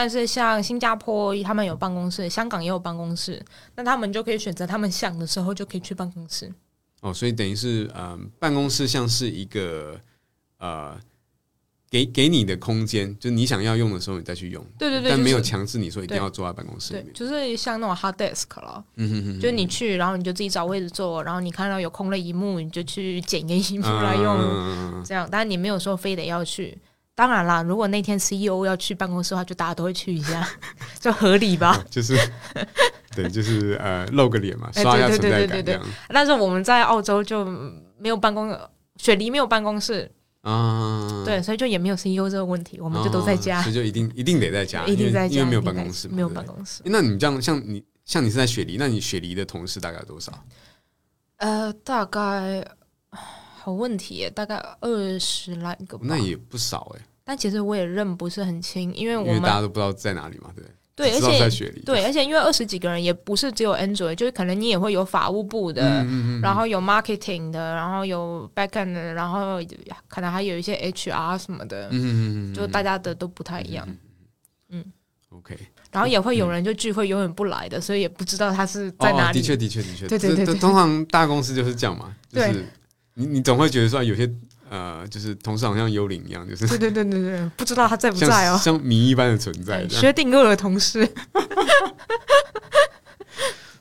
[0.00, 6.48] 但是像新加坡，他们有办公室，香港也有办公室，那他们就可以选择他们想的时候就可以去办公室。
[7.00, 10.00] 哦，所以等于是，嗯，办公室像是一个
[10.58, 10.96] 呃，
[11.90, 14.64] 给给你的空间，就你想要用的时候你再去用。
[14.78, 17.12] 对对对，但没有强制你说一定要坐在办公室里面。
[17.12, 25.28] 就是像那种 hard desk 了，嗯哼哼，就是你去，然后你就自己找位置坐，然后你看到有空的一幕，你就去捡一个一幕来用，这样。
[25.28, 26.78] 但是你没有说非得要去。
[27.18, 30.48] 当然啦，如果那天 CEO 要去办公室的话，就大家都会去一下，
[31.00, 31.84] 就合理吧？
[31.90, 32.16] 就是，
[33.12, 35.84] 对，就是呃，露个脸嘛，刷一下存在感这样。
[36.10, 37.44] 但是我们在澳洲就
[37.98, 38.56] 没有办公，
[38.98, 40.08] 雪梨没有办公室
[40.42, 46.82] 啊，对，所以就也没有 CEO 这个问题，我们就都在家，所以就一定一定得在家，一定在家，因为没有办公室，没有办公室。
[46.84, 50.32] 那你这样，像你像你是在雪梨，那你雪梨的同事大概多少？
[51.38, 52.64] 呃，大概。
[53.60, 57.04] 好问题，大概二十来个吧，那也不少哎。
[57.28, 60.64] 但其实我也认不是很清，因为我们大家都不知道在哪里嘛，对
[60.96, 61.14] 对？
[61.14, 66.02] 而且在雪里，对，而且因为二十几个人也不是只有 Android，就是可能你也会有法务部的，
[66.40, 69.60] 然后有 marketing 的，然后有 backend 的，然后
[70.08, 73.86] 可能还有一些 HR 什么的，嗯嗯就大家的都不太一样。
[74.70, 74.82] 嗯
[75.28, 75.54] ，OK。
[75.92, 79.38] 然后也会有人就聚会永远不来的，所以也不知道他是在哪里。
[79.38, 80.54] 的确，的确，的确，对对对。
[80.54, 82.64] 通常大公司就是这样嘛，就是。
[83.20, 84.32] 你你总会觉得说有些
[84.70, 91.08] 呃，就是同事好像幽灵一样，就是对对对对对，不知道他在不在哦，像谜一般的存在，薛定谔的同事。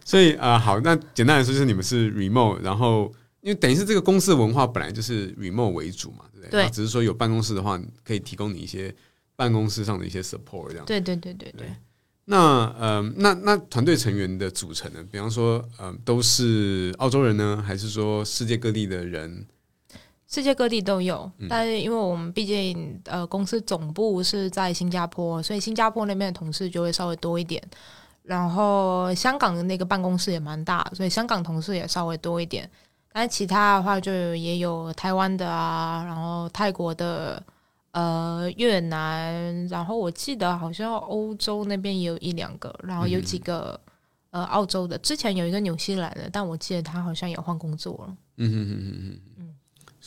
[0.06, 6.70] 所以啊，好，那简单来说就是你们是 remote，然后因为等于是这个公司的文化本来就是 remote 为主嘛，对不对？
[6.70, 8.94] 只是说有办公室的话，可以提供你一些
[9.36, 10.86] 办公室上的一些 support 这样。
[10.86, 11.68] 对对对对对。
[12.30, 12.38] 那
[12.78, 15.00] 呃，那那团队成员的组成呢？
[15.10, 19.46] 比方说，呃，都是澳洲人呢，还是说世界各地的人？
[20.28, 27.62] 世界各地都有，但是因为我们毕竟呃公司总部是在新加坡，所以新加坡那边的同事就会稍微多一点。
[28.24, 32.70] 然后香港的那个办公室也蛮大，所以香港同事也稍微多一点。
[33.12, 37.42] 但是其他的话，就也有台湾的啊，然后泰国的。
[37.92, 43.80] 呃，越南，然后我记得好像欧洲那边也有一两个，然后有几个
[44.30, 48.18] 呃澳洲的，之前有一个纽西兰的，但我记得他好像也换工作了。
[48.36, 49.20] 嗯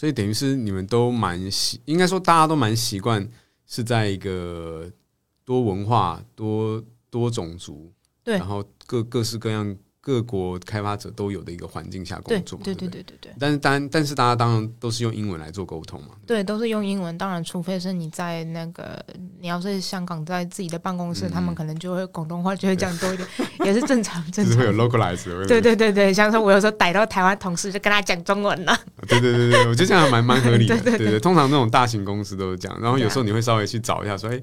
[0.00, 3.28] 所以等于是你们都蛮习，应该说大家都蛮习惯
[3.66, 4.90] 是在一个
[5.44, 7.92] 多文化、多多种族，
[8.24, 8.38] 对。
[8.38, 16.08] 然后各各式各样各国开发者都有的一个环境下工作嘛，对对对对对对但是当然，但是大家当然都是用英文来做沟通嘛。
[16.26, 17.16] 对，都是用英文。
[17.18, 18.98] 当然，除非是你在那个
[19.40, 23.28] 你要是香港在自己的办公室，他们可能就会广东话就会讲多一点，
[23.64, 24.72] 也是正常正就是会有。
[24.72, 25.46] localize 的。
[25.46, 28.74] 对对对对，像说我有时候逮到台湾同事，就跟他讲中文了。
[29.06, 30.74] 对对对对，我觉得这样蛮蛮合理的。
[30.80, 34.40] 对对对对通常那种大型公司都是这样，然后有时候你会稍微去找一下，说，哎，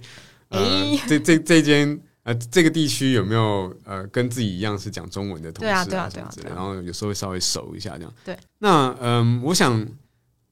[0.50, 8.14] 呃哎，这这这间呃这个地区有没有呃跟自己一样是讲中文的同事对啊对啊对啊对啊然后有时候会稍微熟一下这样。
[8.26, 9.88] 对，那嗯，我想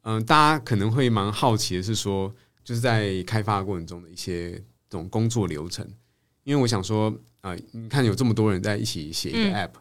[0.03, 2.33] 嗯，大家可能会蛮好奇的是说，
[2.63, 4.51] 就是在开发过程中的一些
[4.89, 5.85] 这种工作流程，
[6.45, 9.71] 因为我想说，呃，你看有这么多人在一起写一个嗯 app，、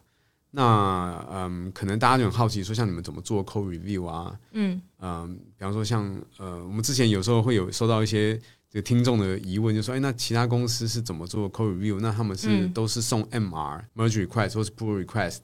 [0.51, 4.37] 那嗯，可能大家就很好奇说，像你们怎么做 code review 啊？
[4.51, 6.03] 嗯嗯，比方说像
[6.39, 8.37] 呃，我们之前有时候会有收到一些
[8.75, 11.97] 这个听众的疑问，就说，哎，那其他公司是怎么做 code review？
[12.01, 15.37] 那他们是、嗯都是送 MR merge request 或是 pull request，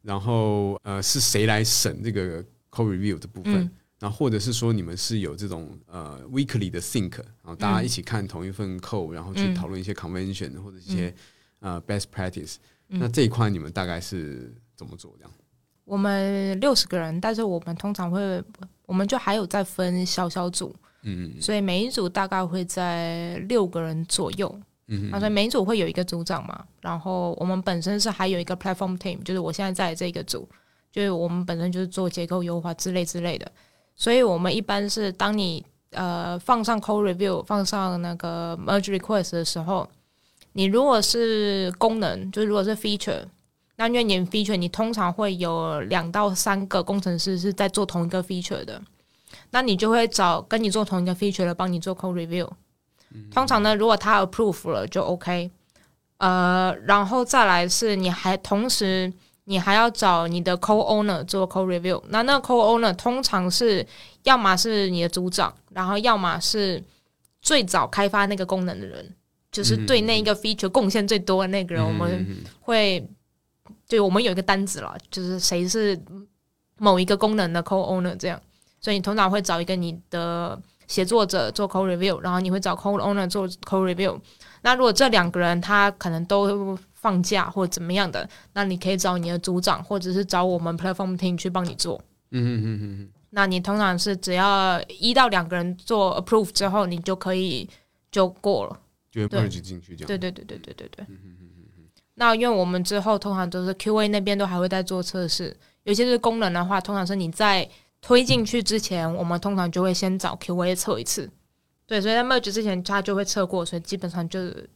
[0.00, 3.54] 然后呃，是谁来审这个 code review 的部分？
[3.54, 11.14] 嗯然后或者是说你们是有这种呃 weekly 的 think，然后大家一起看同一份 code，、然后去嗯讨论一些 convention 或者一些、
[11.60, 12.54] 呃 best practice。
[12.88, 15.14] 嗯那这一块你们大概是怎么做？
[15.18, 15.32] 这样？
[15.84, 18.42] 我们六十个人，但是我们通常会，
[18.86, 20.74] 我们就还有在分小小组，
[21.04, 24.52] 嗯嗯所以每一组大概会在六个人左右。
[24.88, 25.10] 嗯。
[25.12, 30.48] 啊，所以每一组会有一个组长嘛，然后我们本身是还有一个 platform team，就是我现在在这个组，
[30.92, 33.50] 就是我们本身就是做结构优化之类之类的，
[33.96, 39.88] 所以我们一般是当你呃放上 code review，放上那个 merge request 的时候，
[40.52, 43.24] 你如果是功能，就是如果是 feature，
[43.76, 48.80] 那因为你 feature 你通常会有两到三个工程师是在做同一个 feature 的，
[49.50, 52.48] 那你就会找跟你做同一个 feature 的帮你做 code review。
[53.30, 55.50] 通常呢，如果他 approve 了就 OK，
[56.18, 59.12] 呃，然后再来是你还同时
[59.44, 63.86] 你还要找你的 co owner 做 co review，那那个 co owner 通常是
[64.24, 66.82] 要么是你的组长，然后要么是
[67.40, 69.14] 最早开发那个功能的人，
[69.52, 73.06] 就是对那一个 feature 贡献最多的那个人，我们嗯会
[73.86, 75.96] 对我们有一个单子了，就是谁是
[76.78, 78.40] 某一个功能的 co owner 这样，
[78.84, 84.20] 所以你通常会找一个你的写作者做 code review，然后你会找 code owner 做 code review。
[84.60, 91.98] 那如果这两个人他可能都放假或者怎么样的，那你可以找你的组长或者是找我们 platform team 去帮你做。
[92.32, 97.66] 嗯嗯嗯嗯那你通常是只要一到两个人做 approve 之后，你就可以
[98.12, 98.78] 就过了。
[99.10, 100.06] 就会对 merge 进去这样。
[100.06, 101.06] 对对对对对对对。
[102.16, 107.66] 那因为我们之后通常都是 QA 那边都还会在做测试，有些是功能的话，通常是你在
[108.04, 111.30] 推进去之前，我们通常就会先找 QA 测一次。
[111.86, 114.68] 对，所以在 merge 之前他就会测过，所以基本上就是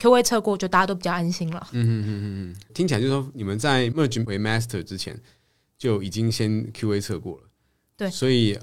[0.00, 1.68] QA 测过，就大家都比较安心了。
[1.70, 5.16] 嗯嗯嗯嗯嗯，听起来就是说你们在 merge 为 master 之前
[5.78, 7.44] 就已经先 QA 测过了。
[7.96, 8.58] 对所以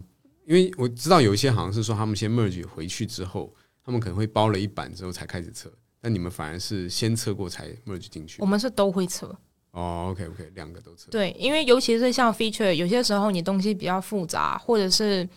[0.46, 8.46] 因为我知道有一些好像是说他们先 merge 回去之后，他们可能会包了一版之后才开始测，但你们反而是先测过才 merge 进去我。
[8.46, 9.34] 们是都会测。
[9.71, 11.12] 哦，OK OK，两个都测。
[11.12, 15.27] 对，因为尤其是像 feature，有些时候你东西比较复杂，或者是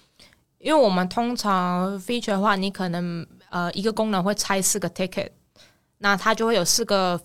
[0.59, 5.29] 因为我们通常 feature 的话，你可能呃一个功能会拆四个 ticket，
[5.99, 7.21] 那它就会有四个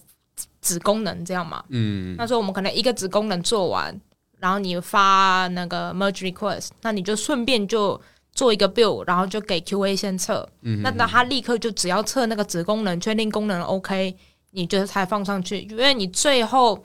[0.60, 1.64] 子功能这样嘛。
[1.70, 3.98] 嗯，那时候我们可能一个子功能做完，
[4.40, 8.00] 然后你发那个 merge request，那你就顺便就
[8.34, 10.48] 做一个 build，然后就给 QA 先测。
[10.62, 14.16] 嗯那那他立刻就只要测那个子功能，确定功能 OK，
[14.52, 16.84] 你就才放上去，因为你最后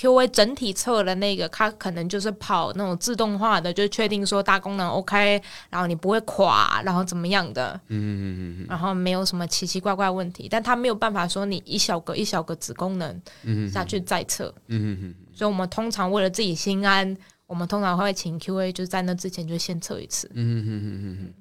[0.00, 8.66] QA 整体测的那个，它可能就是跑那种自动化的，就确定说大功能 OK，然后你不会垮，然后怎么样的，嗯嗯嗯嗯。
[8.66, 13.10] 然后没有什么奇奇怪怪问题，但它没有办法说你一小个一小个子功能
[13.42, 17.14] 嗯嗯下去再测，嗯嗯嗯所以我们通常为了自己心安，
[17.46, 20.30] 我们通常会请 QA 就是在那之前就先测一次。
[20.32, 21.34] 嗯嗯嗯嗯嗯。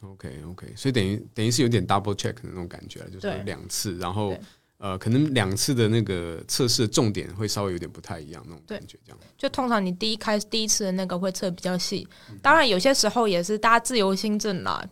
[0.00, 4.40] OK OK，所以等于等于是有点 double check 的那种感觉了，就是两次，然后对
[4.78, 9.18] 呃，可能两次的那个测试的重点会稍微有点不太一样那种感觉，这样。
[9.36, 12.06] 就通常你第一开第一次的那个会测比较细，
[12.40, 14.84] 当然有些时候也是大家自由心证啦。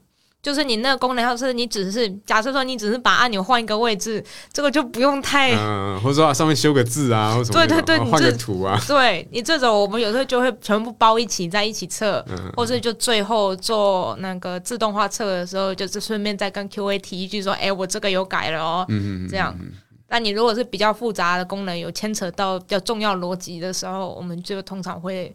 [0.43, 18.87] 就是你那个功能，要是你只是假设说你只是把按钮换一个位置，这个就不用太、嗯，或者说啊上面修个字啊，或什么对，对对换个这图啊，对你这种，我们有时候就会全部包一起在一起测，嗯或是就最后做那个自动化测的时候，就是顺便再跟 QA 提一句说：“哎、我这个有改了哦。
[18.89, 19.73] 嗯嗯，这样嗯
[20.09, 25.35] 但你如果是比较复杂的功能，有牵扯到比较重要逻辑的时候，我们就通常会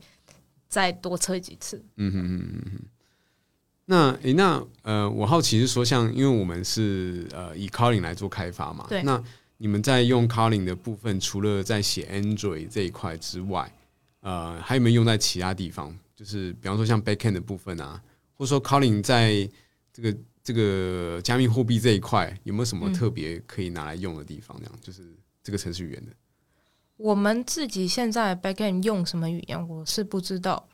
[0.70, 1.84] 再多测几次。
[1.98, 2.82] 嗯哼哼哼哼。
[3.92, 9.22] 那诶，那呃，我好奇是说，像因为我们是呃以 Calling 来做开发嘛，对那
[9.58, 13.70] 你们在用 Calling 的部分，除了在写 Android 这一块之外，
[14.22, 15.94] 呃，还有没有用在其他地方？
[16.16, 18.02] 就是比方说像 Backend 的部分啊，
[18.38, 19.50] 或者说 Calling 在
[19.92, 24.58] 这个这个加密货币这一块，有没有什么特别可以拿来用的地方？
[24.62, 25.02] 这样就是
[25.44, 26.14] 这个程序员的。
[26.96, 30.66] 我们自己现在 backend 用什么语言，我是不知道。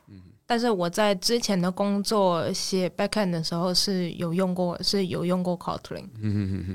[0.50, 6.08] 但是我在之前的工作写 backend 的时候是有用过，是有用过 Kotlin。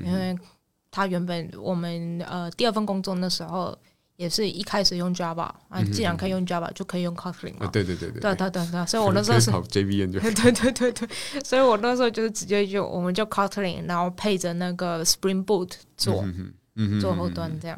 [0.06, 0.38] 因为
[0.92, 3.76] 他原本我们呃第二份工作那时候
[4.16, 7.68] 也是一开始用 Java 啊，既然可以用 Java，就可以用 Kotlin 嘛。
[7.74, 11.10] 对对对对，对对对对，所以我那时候是 JVM 就对 对对对对，
[11.44, 16.24] 所以我那时候就是直接就我们就 Kotlin，然后配着那个 Spring Boot 做
[17.02, 17.76] 做后端这样。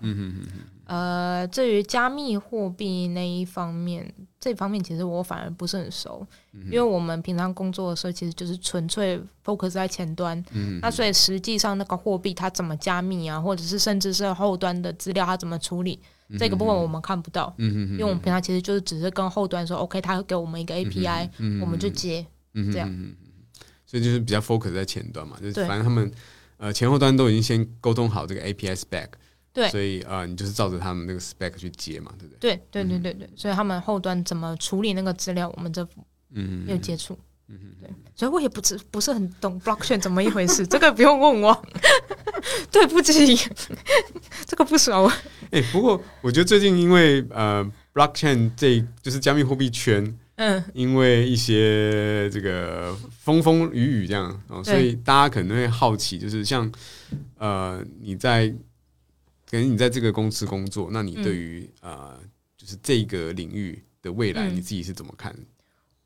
[0.86, 10.44] 呃，至于加密货币那一方面，这方面其实我反而不是很熟，因为我们平常工作的时候其实就是纯粹 focus 在前端，
[10.82, 16.00] 那所以实际上那个货币它怎么加密啊，或者是甚至是后端的资料它怎么处理，
[16.38, 21.28] 这个部分我们看不到，因为我们平常其实就是只是跟后端说 OK，他给我们一个 API，
[21.62, 22.24] 我们就接
[22.54, 22.88] 这样，
[23.88, 26.12] 所以就是比较 focus 在前端嘛，就是反正他们
[26.58, 29.08] 呃前后端都已经先沟通好这个 API spec。
[29.56, 32.60] 对，所以呃，你就是照着他们那个 spec 去接嘛，对不对？
[32.70, 33.30] 对，对，对，对，对。
[33.38, 35.88] 所以他们后端怎么处理那个资料，我们这
[36.34, 37.90] 嗯有接触，嗯对。
[38.14, 41.66] 所以我也不知不是很懂 blockchain 怎么一回事，这个不用问我，
[42.70, 43.34] 对不起，
[44.46, 45.10] 这个不熟。
[45.52, 56.70] 哎，不过我觉得最近因为呃 blockchain 这就是加密货币圈，嗯，因为一些这个风风雨雨这样哦，所以大家可能会好奇，就是像
[57.38, 58.54] 呃你在。
[59.50, 62.20] 可能你在这个公司工作，那你对于呃，
[62.58, 65.36] 就是这个领域的未来，你自己是怎么看？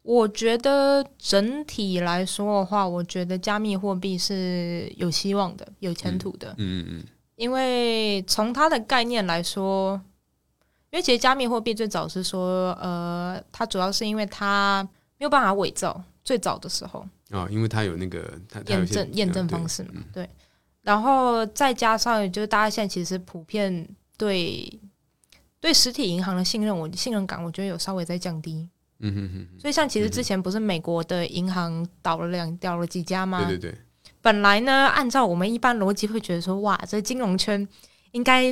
[0.01, 6.49] 我觉得整体来说的话，我觉得加密货币是有希望的，有前途的。
[6.57, 7.03] 嗯嗯嗯。
[7.35, 10.01] 因为从它的概念来说，
[10.89, 14.87] 因为其实加密货币最早是说，呃，它主要是因为它
[15.17, 18.37] 没有办法伪造，最早的时候啊，因为它有那个
[18.67, 20.27] 验证验证方式嘛，对。
[20.89, 23.87] 然后再加上，就是大家现在其实普遍
[24.17, 24.67] 对
[25.59, 28.67] 对实体银行的信任，我信任感，我觉得有稍微在降低。
[28.97, 29.59] 嗯哼哼。
[29.59, 33.45] 所以像其实之前不是美国的银行倒了两掉了几家吗？
[33.45, 33.77] 对对对。
[34.19, 37.67] 本来呢，按照我们一般逻辑会觉得说，哇，这金融圈
[38.13, 38.51] 应该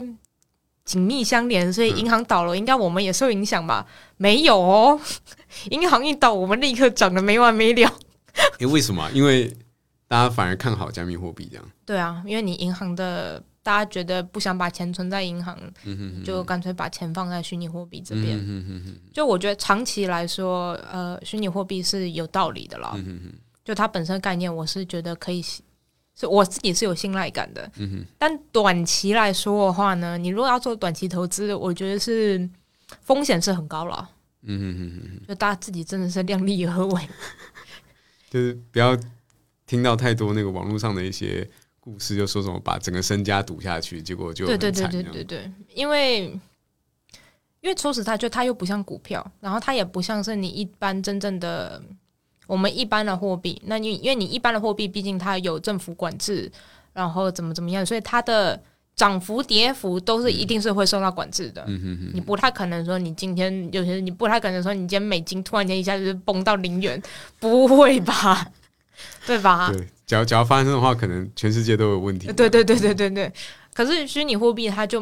[0.85, 3.83] 紧密相连，所以银行倒了，应该我们也受影响吧？
[4.17, 5.01] 没有哦，
[5.71, 7.91] 银行一倒，我们立刻涨得没完没了。
[8.59, 9.09] 诶，为什么？
[9.11, 9.51] 因为。
[10.07, 15.59] 大家反而看好加密货币，这样对啊，因为你银行的大家觉得不想把钱存在银行，
[16.23, 18.39] 就干脆把钱放在虚拟货币这边。
[19.13, 22.97] 就我觉得长期来说，呃，虚拟货币是有道理的啦。
[23.65, 27.69] 就它本身概念，我是觉得可以，是我自己是有信赖感的。
[28.17, 32.49] 但短期来说的话呢，你如果要做短期投资，我觉得是
[33.01, 34.09] 风险是很高了。
[34.43, 37.09] 嗯哼哼哼，就大家自己真的是量力而为，
[38.31, 38.97] 就是不要。
[39.68, 41.47] 听到太多那个网络上的一些
[41.80, 46.24] 故事，就说什么把整个身家赌下去，结果就对对对对对对，因为
[47.61, 51.82] 因为说实在，就它又不像股票，然后它也不像是你一般真正的
[52.47, 53.61] 我们一般的货币。
[53.65, 56.49] 那你因为你一般的货币，毕竟它有政府管制，
[56.93, 58.61] 然后怎么怎么样，所以它的
[58.95, 61.65] 涨幅跌幅都是一定是会受到管制的。
[61.68, 67.01] 嗯哼哼，你不太可能说你今天有些你不太可能说你今天美金突然间一下子崩到零元，
[67.39, 68.49] 不会吧？
[69.25, 69.71] 对吧？
[69.71, 72.27] 对，假如假如发生的话，可能全世界都有问题。
[72.33, 73.31] 对对对对对对。
[73.73, 74.99] 可是虚拟货币它就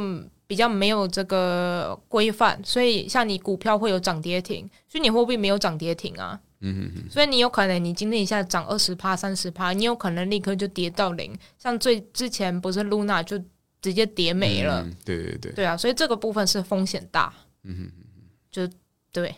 [0.47, 6.39] 比较没有这个规范，所以像你股票会有涨跌停，虚拟货币没有涨跌停啊。
[6.59, 11.37] 嗯嗯所以你有可能你今天一下涨二十趴、三十趴，你有可能立刻就跌到零。
[11.57, 13.37] 像最之前不是 Luna 就
[13.81, 14.85] 直接跌没了。
[15.05, 15.51] 对对对。
[15.53, 17.31] 对啊，所以这个部分是风险大。
[17.63, 17.91] 嗯哼
[18.51, 18.67] 就
[19.11, 19.33] 对。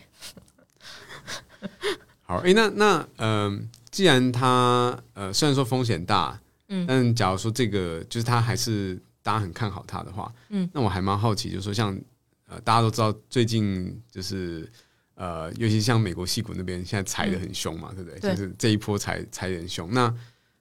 [2.26, 3.68] 好，哎，那那嗯。
[3.98, 11.98] 既然它呃虽然说风险大，嗯，但假如说这个就是它还是大家很看好它的话，嗯，那我还蛮好奇，就是说像
[12.46, 14.70] 呃大家都知道最近就是
[15.16, 18.20] 呃尤其像美国西谷那边现在裁的很凶嘛，对不对？
[18.20, 19.92] 就是这一波裁裁的很凶。
[19.92, 20.14] 那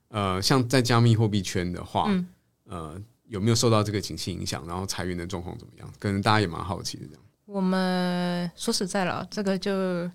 [0.07, 2.11] 呃像在加密货币圈的话，
[2.65, 4.65] 呃有没有受到这个景气影响？
[4.65, 5.88] 然后裁员的状况怎么样？
[5.99, 7.21] 可能大家也蛮好奇的这样。
[7.45, 10.09] 我们说实在了，这个就。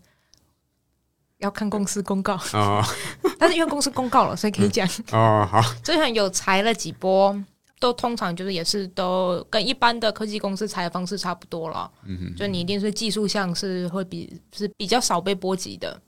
[1.42, 2.82] 要看公司公告啊，
[3.38, 5.46] 但是因为公司公告了，所以可以讲哦。
[5.50, 7.36] 好，之前有裁了几波，
[7.78, 11.90] 都通常就是也是都跟一般的科技公司裁的方式差不多了。
[12.04, 16.00] 嗯哼，就你一定是技术项是会比是比较少被波及的。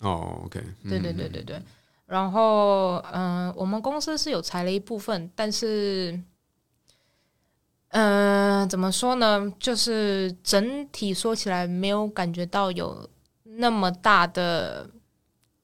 [0.00, 1.62] 哦，OK，对对对对对。
[2.06, 6.20] 然后，嗯，我们公司是有裁了一部分，但是，
[7.88, 9.50] 嗯，怎么说呢？
[9.58, 13.08] 就是整体说起来，没有感觉到有
[13.56, 14.88] 那么大的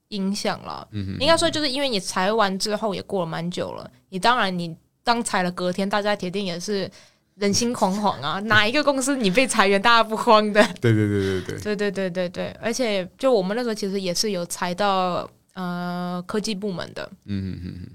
[0.08, 0.86] 影响了。
[0.92, 6.90] 嗯应该说，就是因为你裁完之后也过了蛮久了，你当然你刚裁了隔天，大家铁定也是
[7.36, 8.38] 人心惶惶啊。
[8.40, 10.62] 哪一个公司你被裁员，大家不慌的？
[10.80, 12.56] 对对对对对，对对对对对。
[12.60, 15.30] 而且，就我们那时候其实也是有裁到。
[15.54, 17.90] 呃，科技部门的，嗯嗯嗯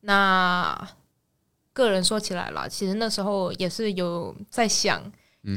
[0.00, 0.88] 那
[1.72, 5.00] 个人说起来了，其实那时候也是有在想，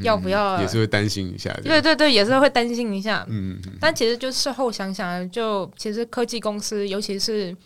[0.02, 3.76] 要不要，也是会担心一下，对对对，也是会担心一下，嗯嗯。
[3.80, 7.56] 但其实就事后想想，就其实科技公司，尤其是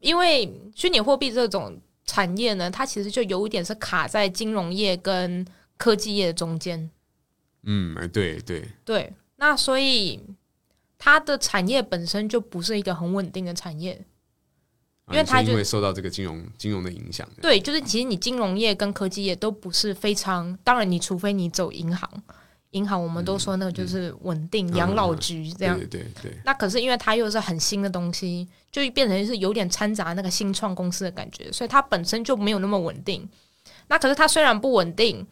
[0.00, 5.46] 因为虚拟货币这种产业呢，它其实就有一点是卡在金融业跟
[5.76, 6.90] 科技业中间。
[7.64, 10.20] 嗯，对对对，那所以。
[10.96, 14.00] 它的产业本身就不是一个很稳定的产业，
[15.10, 17.28] 因为它就会受到这个金融金融的影响。
[17.42, 22.10] 对，就是其实你金融业跟科技业都不是非常，当然你除非你走银行，
[22.70, 25.78] 银行我们都说那个就是稳定养老局这样。
[25.78, 26.32] 对对对。
[26.44, 33.28] 那可是因为它又是很新的东西，就变成是有点掺杂那个新创公司的感觉，所以它本身就没有那么稳定。
[33.88, 35.26] 那可是它虽然不稳定，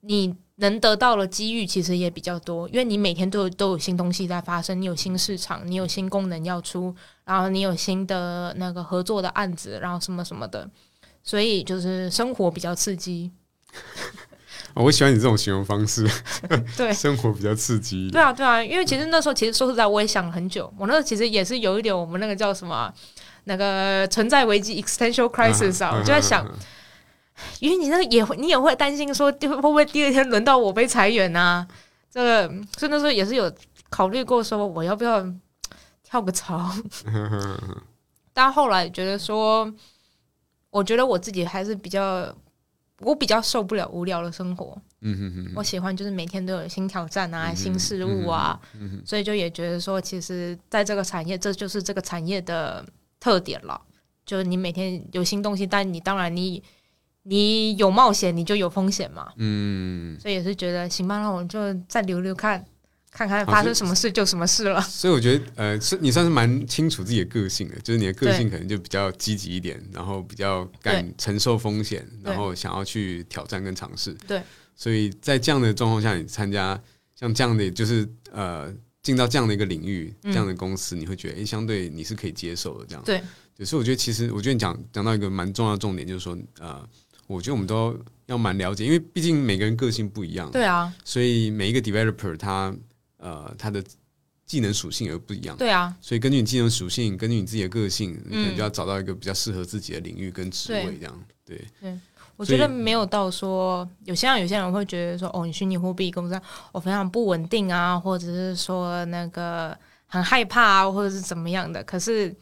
[0.00, 0.34] 你。
[0.60, 6.94] 能得到的机遇其实也比较多，因为你每天都有都有新东西在发生，你有新市场，你有新功能要出，
[7.24, 10.68] 然后你有新的那个合作的案子，然后什么什么的，
[11.22, 13.30] 所以就是生活比较刺激。
[14.74, 16.08] 我喜欢你这种形容方式，
[16.76, 18.08] 对， 生活比较刺激。
[18.10, 22.92] 对啊，对啊，因为其实那时候其实说实在，我也想了很久，我那时候其实也是有一点我们那个叫什么
[23.44, 26.46] 那个存在危机 （existential crisis） 啊， 我就在想。
[27.58, 31.66] 因为你那个也会，你也会担心说，会不会第二天轮到我被裁员啊？
[32.10, 33.52] 这个，所以那时候也是有
[33.88, 35.24] 考虑过，说我要不要
[36.02, 36.68] 跳个槽。
[38.34, 39.72] 但后来觉得说，
[40.70, 42.34] 我觉得我自己还是比较，
[43.00, 44.76] 我比较受不了无聊的生活。
[45.02, 48.60] 嗯哼哼，我喜欢就是每天都有新挑战啊，新事物啊。
[48.74, 52.84] 嗯所以就也觉得说，其实在这个产业，这就是这个产业的
[53.20, 53.80] 特点了。
[54.26, 56.60] 就是你每天有新东西，但你当然你。
[57.22, 59.28] 你有冒险，你就有风险嘛。
[59.36, 62.64] 嗯，所以也是觉得行吧，那我们就再留留看，
[63.10, 64.80] 看看发生什么事就什么事了。
[64.80, 74.14] 所以我觉得，呃，是你算是蛮清楚自己的个性的，就是你的个性可能就比较积极一点，然后比较敢承受风险，然后想要去挑战跟尝试。
[74.26, 74.42] 对，
[74.74, 76.80] 所以在这样的状况下，你参加
[77.14, 83.04] 像这样的，就是呃，进到这样的一个领域，这样的公司，你会觉得，哎，相对你是可以接受的这样。
[83.04, 83.22] 对，
[83.66, 86.88] 所以我觉得，其实我觉得你讲讲到一个蛮重要的重点，就是说，呃。
[87.34, 90.50] 我觉得我们都要蛮了解，因为毕竟每个人个性不一样。
[90.50, 92.74] 对啊，所以每一个 developer 他
[93.18, 93.80] 呃他的
[94.44, 95.56] 技能属性也不一样。
[95.56, 101.24] 对啊，所以根据你技能属性，根据你自己的个性，你可能就要找到一个比较适合自己的领域跟职位这样。
[101.46, 101.96] 对，對，
[102.36, 106.40] 我觉得没有到说有些人有些人会觉得说哦，你虚拟货币公司
[106.72, 109.76] 我非常不稳定啊，或者是说那个
[110.06, 111.84] 很害怕啊，或者是怎么样的。
[111.84, 112.34] 可是。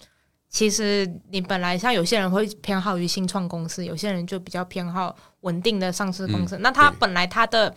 [0.49, 6.57] 其实你本来像有些人会偏好于新创公司，有些人就比较偏好稳定的上市公司。
[6.59, 7.75] 那他本来他的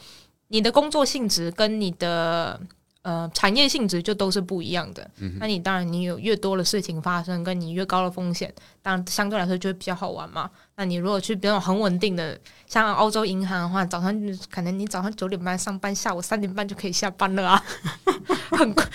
[0.47, 2.59] 你的工作性质跟你的
[3.03, 5.09] 呃产业性质就都是不一样的。
[5.39, 10.49] 那你当然你有越多的事情发生，跟你越高的风险，当然相对来说就会比较好玩嘛。
[10.75, 14.13] 那你如果去比较很稳定的，像澳洲银行的话，早上
[14.49, 17.63] 可能你早上九点半上班，下午三点半就可以下班了啊，
[18.51, 18.75] 很。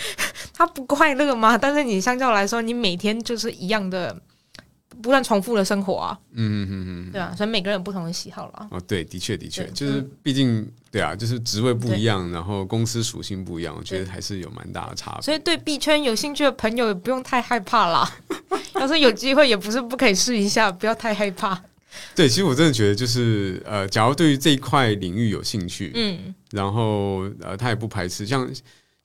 [0.59, 1.59] 他不快乐吗？
[1.59, 4.18] 但是你相较来说，你每天就是一样的，
[5.03, 6.18] 不断重复的生活啊。
[6.32, 8.68] 嗯嗯嗯嗯，对啊，所以每个人有不同的喜好了。
[8.70, 15.22] 哦，对，的确的确，就是毕竟对啊，就是职位不一样，然后公司属性不一样，我觉得还是有蛮大的差别。
[15.22, 18.11] 所以对币圈有兴趣的朋友也不用太害怕啦。
[18.74, 21.61] 要是有机会，也不是不可以试一下，不要太害怕。
[22.14, 28.49] 对，其实我真的觉得，就是呃，假如对于这一块领域有兴趣，嗯，然后呃，他也不排斥，像。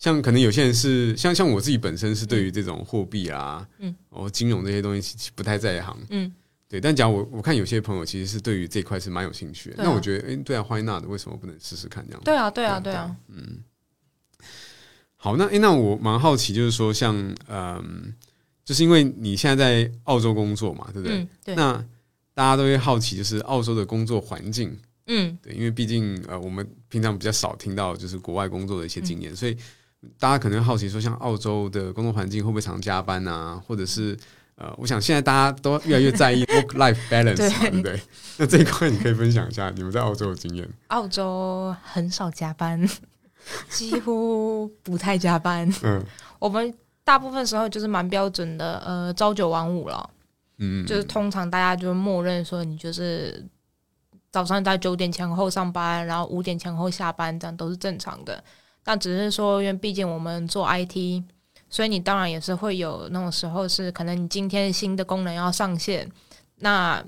[0.01, 6.33] 像可能有些人是像像我自己本身是对于这种货币啊，嗯，哦金融这些东西不太在行，嗯，
[6.67, 6.81] 对。
[6.81, 11.05] 但假如我我看有些朋友其实是对于这块是蛮有兴趣的，那我觉得，哎，对啊，Why not？
[11.05, 12.21] 为什么不能试试看这样？
[12.23, 13.59] 对啊，对啊，对啊，嗯。
[15.17, 17.15] 好，那哎，那我蛮好奇，就是说，像
[17.47, 18.11] 嗯，
[18.65, 21.27] 就是因为你现在在澳洲工作嘛，对不对？
[21.45, 21.53] 对。
[21.53, 21.73] 那
[22.33, 24.75] 大家都会好奇，就是澳洲的工作环境，
[25.05, 29.55] 嗯，对，因为毕竟呃，我们平常比较少听到就是国外工作的一些经验，所以。
[30.17, 33.61] 大家可能好奇说，像澳洲的工作环境会不会常加班啊？
[33.67, 34.17] 或者是
[34.55, 38.01] 呃，我想现在大家都越来越在意 work life balance， 对对不对？
[38.37, 40.67] 那这一块你可以分享一下你们在澳洲的经验。
[40.87, 42.87] 澳洲很少加班，
[43.69, 45.71] 几乎不太加班。
[45.83, 46.03] 嗯
[46.39, 46.73] 我们
[47.03, 50.09] 大部分时候就是蛮标准的，呃，朝九晚五了。
[50.57, 53.43] 嗯，就是通常大家就默认说你就是
[54.31, 58.43] 早上在九点前后上班，然后五点前后下班，这样都是正常的。
[58.83, 61.23] 但只是说，因为毕竟我们做 IT，
[61.69, 66.09] 所以你当然也是会有那种时候是可能你今天新的功能要上线，
[66.57, 67.03] 那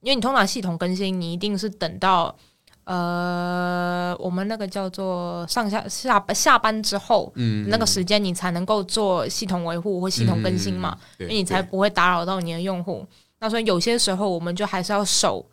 [0.00, 2.36] 因为你通常系统更新，你一定是等到
[2.84, 7.32] 呃我们那个叫做上下下下班之后。
[7.36, 13.06] 嗯那个时间你才能够做系统维护或系统更新嘛，，嗯因为你才不会打扰到你的用户。
[13.38, 15.44] 那所以有些时候我们就还是要守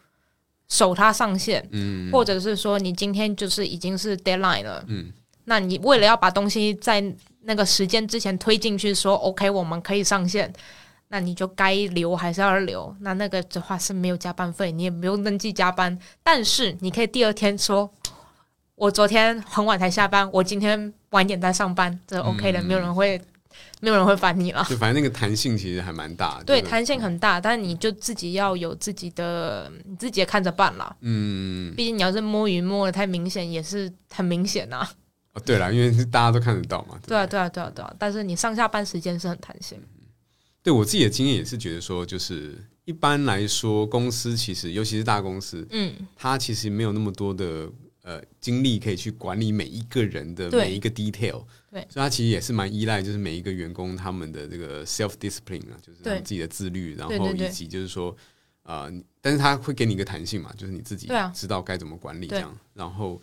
[0.67, 5.11] 守它上线，嗯或者是说你今天就是已经是 deadline 了，嗯
[5.49, 7.03] 那你为了要把东西在
[7.41, 10.53] 那个时间之前推进去说 OK 我们可以上线，
[11.09, 12.95] 那你就该留还是要留。
[13.01, 17.91] 那那个的话是没有加班费，你也不用登记加班，但是你可以第二天说。
[18.75, 23.21] 我昨天很晚才下班，我今天晚点再上班，这 OK 的，嗯没有人会，
[23.81, 24.65] 没有人会烦你了。
[24.69, 26.45] 就反正那个弹性其实还蛮大的。
[26.45, 30.95] 对，弹性很大，但你就自己要有自己的，你自己也看着办啦。
[31.01, 34.87] 嗯毕竟你要是摸鱼摸的太明显，也是很明显呐、
[35.39, 36.99] 哦对了，因为是大家都看得到嘛。
[37.07, 37.95] 对啊，对啊，对啊，对啊。
[37.97, 39.81] 但是你上下班时间是很弹性。
[40.61, 47.69] 对我自己的经验也是觉得说，就是一般来说，公司其实尤其是大公司，嗯，它其实没有那么多的
[48.03, 58.15] 呃精力可以去管理每一个人的每一个 detail，对所以它其实也是蛮依赖就是每一个员工他们的这个 self discipline 啊，就是他们自己的自律，然后以及就是说
[58.63, 63.19] 呃，但是他会给你一个弹性嘛，就是你自己知道该怎么管理这对样，然后。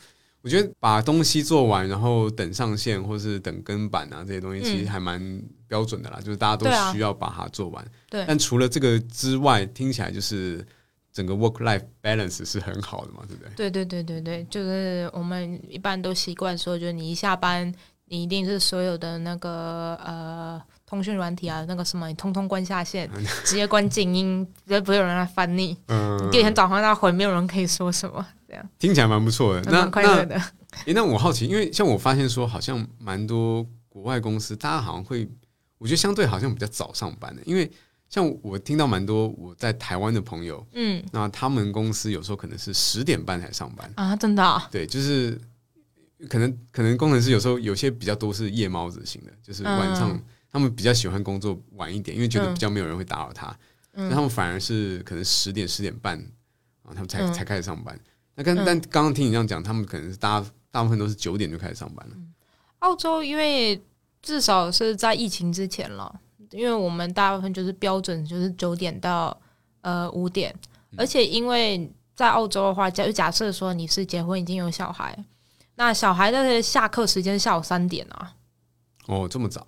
[0.46, 6.20] 我觉得把东西做完，然后等上线或是等跟版啊这些东西，其实嗯还蛮标准的啦。
[6.20, 7.84] 就是大家都需要把它做完。
[8.08, 10.64] 对但除了这个之外，听起来就是
[11.12, 13.50] 整个 work life balance 是很好的嘛，对不对？
[13.56, 17.74] 对对对对对，就是我们一般都习惯说，就是你一下班，
[18.04, 23.10] 你一定是所有的那个呃通讯软体啊，那个什么，你通通关下线，
[23.44, 25.76] 直接关静音，绝对不会有人来烦你。
[25.88, 28.68] 嗯你第二天早上再回，没有人可以说什么，这样。
[28.78, 29.70] 听起来蛮不错的。
[29.70, 30.42] 那快乐那的。
[30.84, 35.28] 诶，那我好奇，因为像我发现说，好像蛮多国外公司，大家好像会，
[35.78, 37.70] 我觉得相对好像比较早上班的，因为
[38.08, 41.02] 像我听到蛮多我在台湾的朋友，嗯。
[41.12, 45.40] 那他们公司有时候可能是十点半才上班，啊，真的、啊，对，就是
[46.28, 52.54] 可能可能工程师有时候有些比较多是夜猫子型的，就是晚上、嗯他们比较喜欢工作晚一点，因为觉得嗯。
[52.54, 53.54] 比较没有人会打扰他，
[53.92, 54.08] 嗯。
[54.08, 56.18] 那他们反而是可能十点十点半
[56.82, 57.30] 啊，他们才、嗯。
[57.34, 57.98] 才开始上班。
[58.36, 62.14] 那跟、嗯但刚刚听你这样讲，他们可能是大大部分都是九点就开始上班了。
[62.80, 63.82] 澳洲因为
[64.22, 66.20] 至少是在疫情之前了，
[66.52, 69.36] 因为我们大部分就是标准就是九点到
[69.80, 70.54] 呃五点，
[70.96, 75.16] 而且因为在澳洲的话，假如假设说你是结婚已经有小孩，
[75.76, 78.34] 那小孩的下课时间下午三点啊。
[79.06, 79.66] 哦，这么早？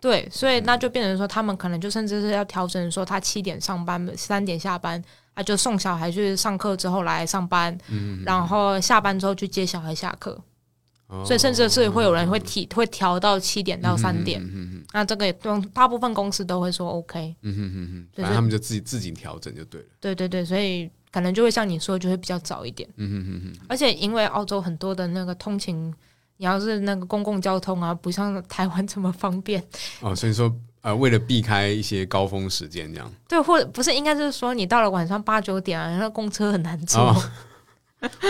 [0.00, 5.02] 对，所以那就变成说，他们可能就甚至是要调整，说他七点上班，三点下班，
[5.34, 10.40] 他就送小孩去上课之后来上班，嗯，然后下班之后去接小孩下课，
[11.08, 14.40] 哦所以甚至是会有人会提会调到七点到三点。
[14.92, 19.86] 那这个也大大部分公司都会说 OK，嗯嗯嗯嗯，对反正他们就自己自己调整就对了。
[20.00, 22.88] 对对对，所以可能就会像你说，就会比较早一点。
[22.96, 25.92] 嗯嗯嗯嗯，而且因为澳洲很多的那个通勤，
[26.36, 29.60] 你要是那个公共交通啊，不像台湾这么方便。
[30.00, 30.52] 哦，所以说
[30.84, 37.22] 呃，为了避开一些高峰时间，这样对，或者不是，应该是说你到了晚上八九点啊，那公车很难坐，哦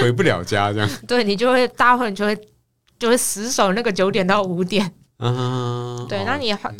[0.01, 0.89] 回不了家这样。
[1.05, 2.49] 对你就会大部分人就会
[2.97, 4.87] 就会死守那个九点到五点。
[5.17, 6.71] 啊，对，哦那你后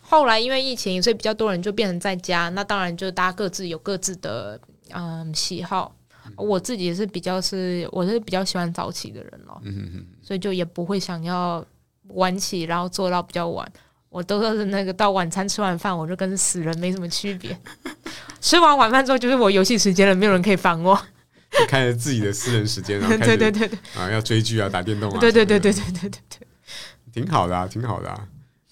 [0.00, 5.96] 后来因为疫情，所以比较多人就变成在家，那当然就大家各自有各自的嗯喜好。
[6.36, 11.64] 我自己是比较是我是比较喜欢早起的人咯，嗯嗯嗯，所以就也不会想要
[12.08, 13.66] 晚起，然后做到比较晚。
[14.10, 17.58] 我都是那个到晚餐吃完饭，我就跟死人没什么区别。
[18.42, 20.94] 吃完晚饭之后就是我游戏时间了，没有人可以烦我。
[21.52, 26.46] 就开着自己的私人时间，然后 对对对对啊，要追剧啊，打电动啊，对对对对对对对对。
[27.12, 28.28] 挺好的啊，挺好的啊。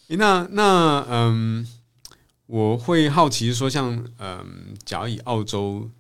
[0.09, 1.67] 诶那那嗯，
[2.47, 5.91] 我会好奇说像，嗯，假如以澳洲，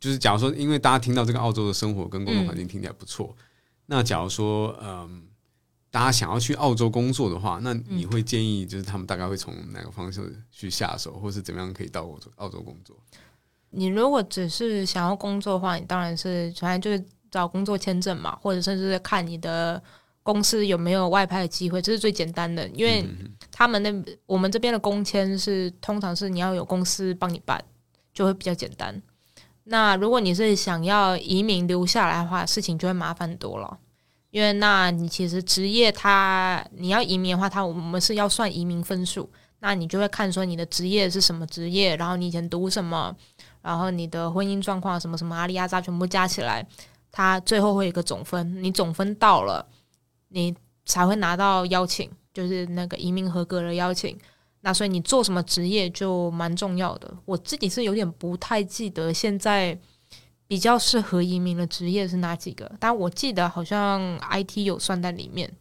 [0.00, 3.34] 就是假如说，因为大家听到这个澳洲的生活跟工作环境听起来不错，
[3.86, 5.22] 那假如说，嗯，
[5.98, 12.96] 大家想要去澳洲工作的话，那你会建议就是他们大概会从哪个方向去下手，或是怎么样可以到澳洲澳洲工作？
[13.70, 19.82] 你如果只是想要工作的话，你当然是反正就是找工作签证嘛，或者甚至是看你的
[20.22, 23.04] 公司有没有外派的机会，这是最简单的，因为
[23.50, 23.92] 他们那
[24.24, 27.60] 我们这边的工签是通常是你要有公司帮你办，
[28.14, 29.02] 就会比较简单。
[29.64, 33.76] 那如果你是想要移民留下来的话，事情就会麻烦多了。
[34.30, 39.28] 因为那你其实职业，它你要移民的话，它我们是要算移民分数。
[39.60, 43.12] 那你就会看说你的职业是什么职业，然后你以前读什么，
[43.62, 46.64] 然后你的婚姻状况什么什么阿里亚扎全部加起来，
[47.10, 48.62] 它最后会有一个总分。
[48.62, 49.66] 你总分到了，
[50.28, 50.54] 你
[50.84, 54.16] 才会拿到邀请，就是那个移民合格的邀请。
[54.60, 57.12] 那所以你做什么职业就蛮重要的。
[57.24, 59.76] 我自己是有点不太记得现在。
[60.48, 62.70] 比较适合移民的职业是哪几个？
[62.80, 65.52] 但我记得好像 IT 有算在里面，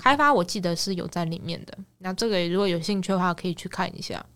[0.00, 1.78] 开发我记得是有在里面的。
[1.98, 4.26] 那这个如果有兴趣的话，可以去看一下。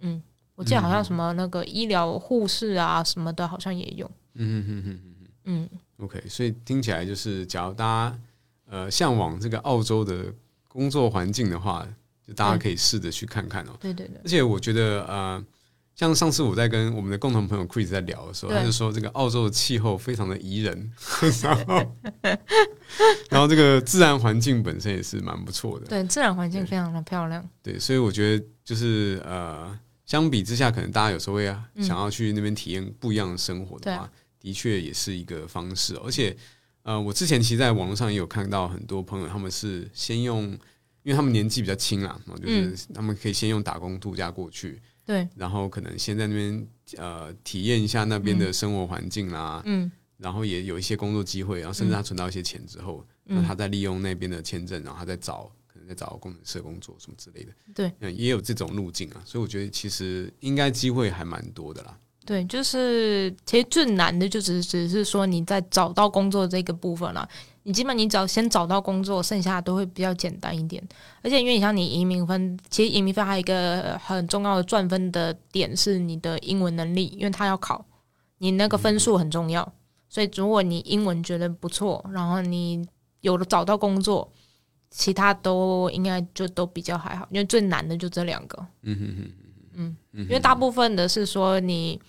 [0.00, 0.22] 嗯，
[0.54, 4.06] 我记得好像什么那个医疗护士啊什么的，好像也有。
[4.34, 5.68] 嗯嗯嗯嗯嗯。
[5.96, 8.18] OK，所以听起来就是，假如大家
[8.66, 10.30] 呃向往这个澳洲的
[10.68, 11.88] 工作环境的话，
[12.26, 13.72] 就大家可以试着去看看哦。
[13.80, 14.20] 对对对。
[14.22, 15.42] 而且我觉得呃。
[16.00, 20.90] 像上次我在跟我们的共同朋友 Chris 在聊的时候，他就说这个澳洲的气候非常的宜人，
[21.44, 21.96] 然后
[23.28, 25.84] 然后这个自然环境本身也是蛮不错的。
[25.84, 27.46] 对，自然环境非常的漂亮。
[27.62, 31.44] 对，所以我觉得就是呃，相比之下，可能大家有时候会
[31.76, 35.94] 想要去那边体验不一样的生活的话，的确也是一个方式。
[36.02, 36.34] 而且
[36.82, 40.44] 呃，我之前其实在网络上也有看到很多朋友，他们是先用，
[41.02, 44.80] 因为他们年纪比较轻啊，就是他们可以先用打工度假过去。
[45.10, 61.98] 对，然后可能先在那边呃体验一下那边的生活环境啦，嗯，然后也有一些工作机会，然后甚至他存到一些钱之后，那他再利用那边的签证，然后他再找可能再找工程师工作什么之类的，对，也有这种路径啊，所以我觉得其实应该机会还蛮多的啦。
[62.24, 67.28] 对，就是其实最难的就只只是说你在找到工作这个部分了。
[67.70, 70.82] 你基本你只要先找到工作，剩下的都会比较简单一点。
[71.22, 77.86] 而且因为你像你移民分，其实移民分还有一个很重要的赚分的点是你的英文能力，因为他要考
[78.38, 79.72] 你那个分数很重要。
[80.08, 82.84] 所以如果你英文觉得不错，然后你
[83.20, 84.28] 有了找到工作，
[84.90, 87.24] 其他都应该就都比较还好。
[87.30, 88.66] 因为最难的就这两个。
[88.82, 89.30] 嗯哼哼
[89.74, 92.00] 嗯，因为大部分的是说你。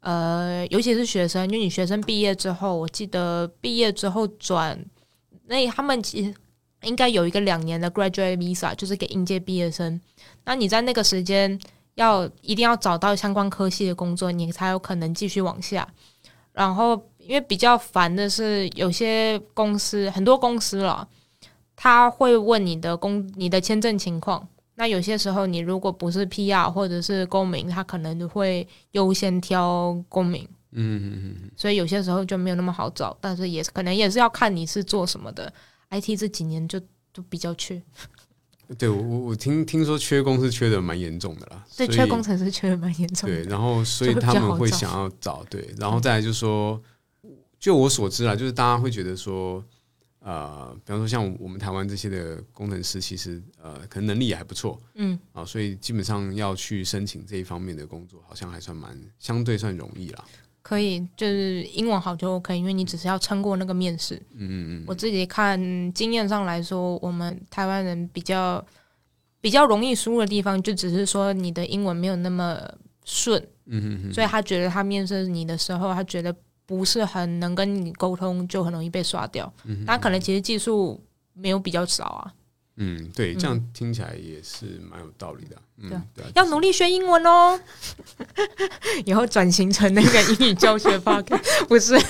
[0.00, 4.78] 呃，尤其是学生，因为你学生毕业之后，我记得毕业之后转，
[5.46, 6.34] 那他们其实
[6.82, 10.00] 应该有一个两年的 graduate visa，就是给应届毕业生。
[10.44, 11.58] 那你在那个时间
[11.94, 15.88] 要一定要找到相关科系的工作，你才有可能继续往下。
[16.52, 21.06] 然后，因为比较烦的是，有些公司很多公司了，
[21.74, 24.46] 他会问你的工、你的签证情况。
[24.76, 30.48] 那有些时候，你如果不是 PR 或者是公民，他可能会优先挑公民。
[30.76, 31.50] 嗯嗯嗯。
[31.56, 35.52] 所以有些时候就没有那么好找，但是也是可能也是要看你是做什么的。
[35.90, 36.80] IT 这几年就
[37.12, 37.82] 就比较缺。
[38.78, 41.64] 对，我我我听听说缺工是缺的蛮严重的啦。
[41.76, 43.28] 对，缺工程师缺的蛮严重。
[43.28, 46.80] 对，然后所以 他们会想要找对，然后再来就是说，
[47.58, 49.64] 就我所知啊，就是大家会觉得说。
[50.18, 60.24] 呃，比方说像我们台湾这些的工程师，其实呃，可能能力也还不错，嗯，啊，所以基本上要去申请这一方面的工作，好像还算蛮相对算容易啦。
[60.66, 64.16] 可以，就是英文好就 OK，因为你只是要撑过那个面试。
[64.34, 64.84] 嗯嗯嗯。
[64.86, 65.56] 我自己看
[65.92, 68.64] 经验上来说，我们台湾人比较
[69.40, 72.60] 比较容易输的地方，就只是说你的英文没有那么
[73.04, 73.40] 顺。
[73.66, 74.12] 嗯嗯嗯。
[74.12, 76.34] 所以他觉得他面试你的时候，他觉得。
[76.68, 79.54] 不是很能跟你沟通，就很容易被刷掉。
[79.86, 81.00] 他可能其实技术
[81.32, 82.34] 没有比较少啊。
[82.76, 85.56] 嗯，对，这样听起来也是蛮有道理的。
[85.78, 87.58] 嗯，对，要努力学英文哦。
[89.04, 91.22] 以后转型成那个英语教学吧，
[91.68, 91.94] 不是。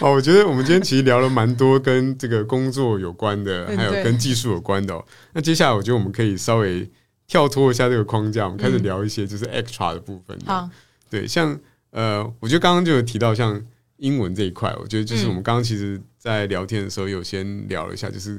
[0.00, 4.94] 哦，我觉得我们今天其实聊了蛮多跟这个工作有关的，还有跟技术有关的。
[4.94, 5.04] 哦。
[5.32, 6.90] 那接下来，我觉得我们可以稍微
[7.26, 10.38] 跳脱一下这个框架，我们开始聊一些就是 extra 的部分。
[10.46, 10.68] 好，
[11.08, 11.58] 对，像。
[11.96, 13.64] 呃，我觉得刚刚就有提到像
[13.98, 18.34] 英文这一块，我觉得就是我们刚刚其实，在聊天的时候有先聊了一下，就是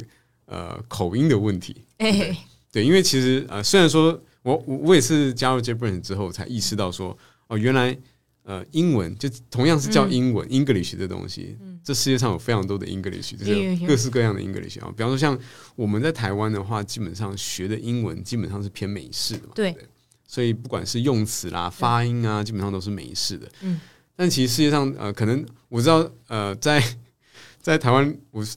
[0.47, 1.83] 呃口音的问题。
[1.97, 2.35] 哎，
[2.71, 7.15] 对，因为其实呃，虽然说我我我也是加入 r a n 之后才意识到说，
[7.45, 7.95] 哦，原来
[8.41, 14.91] 呃英文就同样是叫英文 English 这东西，这世界上有非常多的 English，就是各式各样的 English 啊。
[14.97, 15.37] 比方说像
[15.75, 19.51] 我们在台湾的话，基本上学的英文基本上是偏美式的嘛。
[19.53, 19.77] 对。
[20.27, 23.47] 所以不管是用词啦、发音啊，基本上都是美式的。
[23.61, 23.79] 嗯，
[24.15, 26.83] 但其实世界上呃，可能我知道呃，在
[27.65, 28.55] 在台湾，我是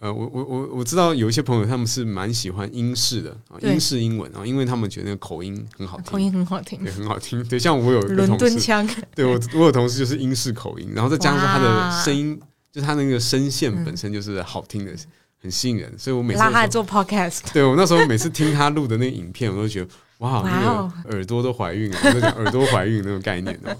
[0.00, 7.42] 呃，我我我我知道有一些朋友他们是蛮喜欢英式的啊，英式英文啊，因为他们觉得那个口音很好听，口音很好听，对，很好听。
[7.44, 12.38] 对，像我有伦敦腔，对我我有同事就是英式口音，然后再加上他的声音
[12.70, 14.92] 就他那个声线本身就是好听的，
[15.40, 19.88] 很吸引人，所以我每次拉他来做 podcast， 对我那时候每次听他录的那个影片，我都觉得
[20.18, 20.40] 哇，
[21.06, 23.74] 耳朵都怀孕了，我在讲耳朵怀孕那种概念哦。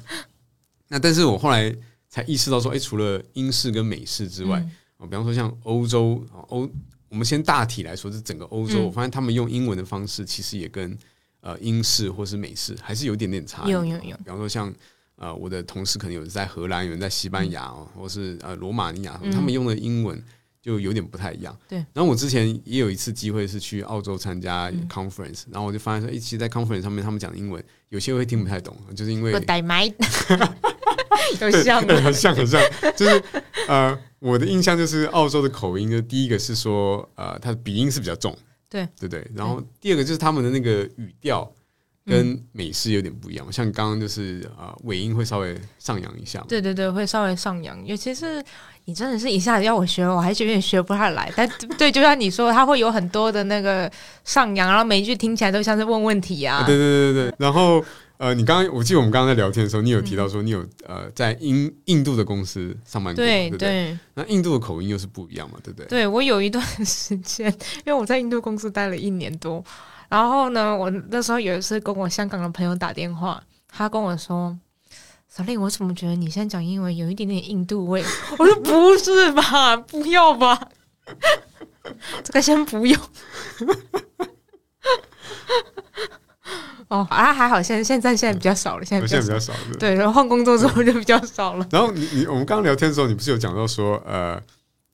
[0.88, 1.70] 那但是我后来
[2.10, 6.68] 才意识到说，哎、除了英式跟美式之外，嗯哦，比方说像欧洲哦欧，
[7.08, 10.98] 我们先大体来说，是整个欧洲，嗯我发现他们用英文的方式，其实也跟
[11.40, 13.70] 呃英式或是美式还是有一点点差异。
[13.70, 14.70] 有有有，比方说像
[15.16, 20.22] 呃我的同事可能有人在荷兰，有人在西班牙哦，或是呃罗马尼亚，嗯他们用的英文
[20.60, 21.56] 就有点不太一样。
[21.68, 21.78] 对。
[21.94, 29.32] 然后我之前也有一次机会是去澳洲参加嗯 conference，、然后我就发现说，诶，其实，在 conference 上面他们讲的英文，有些会听不太懂，就是因为
[31.40, 32.60] 有像对， 很像很像，
[32.96, 33.22] 就是
[33.68, 38.36] 呃，我的印象就是澳洲的口音，就第一个是说呃，它的鼻音是比较重，
[38.68, 39.26] 对对对？
[39.34, 41.50] 然后第二个就是他们的那个语调
[42.06, 47.84] 跟美式有点不一样，像刚刚就是呃尾音会稍微上扬一下，对对对，会稍微上扬。
[47.86, 48.42] 尤其是
[48.86, 51.32] 你真的是一下子要我学，我还有点学不太来。
[51.36, 51.48] 但
[51.78, 53.90] 对，就像你说，它会有很多的那个
[54.24, 57.34] 上扬，然后每一句听起来都像是问问题啊对对对对。
[57.38, 57.84] 然后
[58.20, 63.98] 呃，你刚刚我记得我们刚刚在聊天的时候，你有提到说你有呃在印印度的公司上班过，对对不对？
[64.12, 65.86] 那印度的口音又是不一样嘛，对不对？
[65.86, 69.64] 对，我有一段 时间，因为我在印度公司待了一年多，
[70.10, 74.54] 然后呢，我那时候有一次跟我香港的朋友打电话，他跟我说。
[75.32, 78.04] 小令，我怎么觉得你现在讲英文有一点点印度味？
[78.36, 80.60] 我说不是吧，不要吧，
[82.24, 83.00] 这个先不用。
[86.90, 89.06] 哦，啊，还好，现在现在现在比较少了，现在。
[89.06, 91.66] 现在比较少，了对对，然后换工作之后就比较少了。
[91.70, 94.40] 然后你你我们刚刚聊天的时候，你不是有讲到说，呃，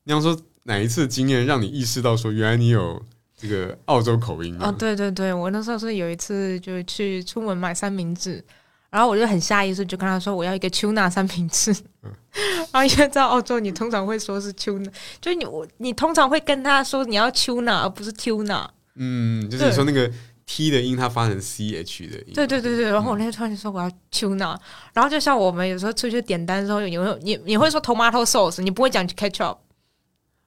[0.05, 3.03] 你想说哪一次经验让你意识到说，原来你有
[3.35, 4.73] 这个澳洲口音哦，啊？
[4.73, 8.45] 对对对，我那时候是有一次就是去出门买三明治，
[8.91, 11.75] 然后我就很下意识就跟他说我要一个 tuna 三明治，
[12.73, 14.87] 然后因为在澳洲你通常会说是 tuna，
[15.19, 18.67] 就你我你通常会跟他说你要 tuna 而不是 tuna，
[18.97, 20.11] 嗯，就是你说那个
[20.47, 24.57] T 的音它发成 C H 的音，对对对对，然后我那天突然就说我要 tuna，
[24.93, 29.59] 然后就像我们有时候出去点单的时候，你会你你会说 tomato sauce，你不会讲 ketchup。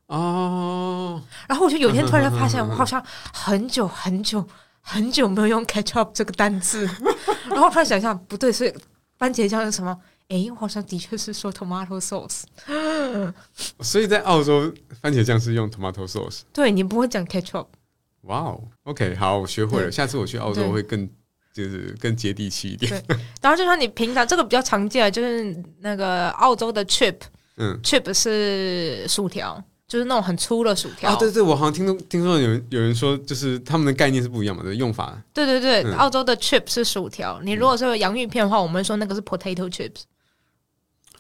[0.08, 4.44] 哦，然后我就有一天突然就发现，我好像 很久很久
[4.82, 6.90] 很久没有用 ketchup 这个单字，
[7.52, 8.74] 然后突然想一下，不对，是
[9.18, 9.96] 番茄酱是什么？
[10.30, 12.44] 诶，我好像的确是说 tomato sauce。
[13.82, 14.72] 所以在澳洲
[15.02, 16.42] 番茄酱是用 tomato sauce。
[16.54, 17.66] 对你不会讲 ketchup，
[18.24, 21.10] 哇哦，OK，好，我学会了，下次我去澳洲对会更
[21.54, 22.92] 就是更接地气一点。
[23.42, 31.10] 然后就像你平常这个比较常见的，就是那个澳洲的 chip，chip 嗯，是薯条，就是那种很粗的薯条。
[31.10, 35.20] 啊，对对，我好像听说听说有人有人说，就是他们的概念是不一样嘛，的，用法。
[35.34, 37.42] 对对对嗯澳洲的 chip 是薯条。
[37.42, 40.04] 你如果说有洋芋片的话，我们说那个是 potato chips。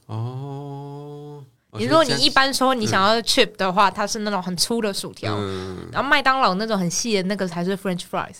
[0.06, 1.44] 哦，
[1.74, 5.36] 你如果你一般说你想要 chip 的话，它是那种很粗的薯条。
[5.38, 8.38] 嗯，然后麦当劳那种很细的那个才是 French fries，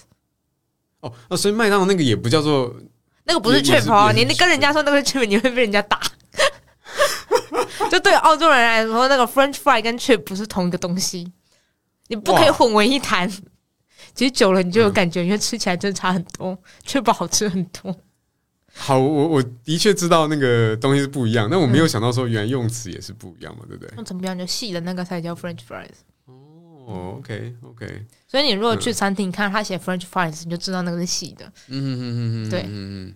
[1.02, 2.76] 哦，那所以麦当劳那个也不叫做
[3.26, 6.00] 那个不是 chip 哦，你跟人家说那个是 chip，你会被人家打。
[7.92, 11.32] 就对澳洲人来说，那个 French fry 跟 chip 不是同一个东西，
[12.08, 13.30] 你不可以混为一谈。
[14.16, 17.96] 其实久了你就有感觉，因为吃起来真的差很多，chip 好吃很多。
[18.82, 23.94] 好，我我的确知道那个东西是不一样，但我没有想到说原来用词也是不一样嘛，对不对？
[23.98, 24.38] 那怎么样？
[24.38, 25.90] 就细的那个才叫 French fries。
[26.26, 31.46] 哦，OK OK，所以你如果去餐厅你看他写 French fries，你就知道那个是细的。
[31.68, 33.14] 嗯哼哼哼哼，对嗯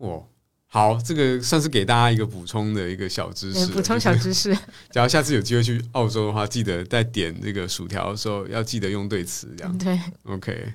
[0.00, 0.22] 嗯，哇，
[0.66, 4.52] 好，这个算是给大家一个补充的一个小知识补充小知识。
[4.90, 10.74] 假如下次有机会去澳洲的话，记得在点这个薯条的时候要记得用对词，这样对，OK。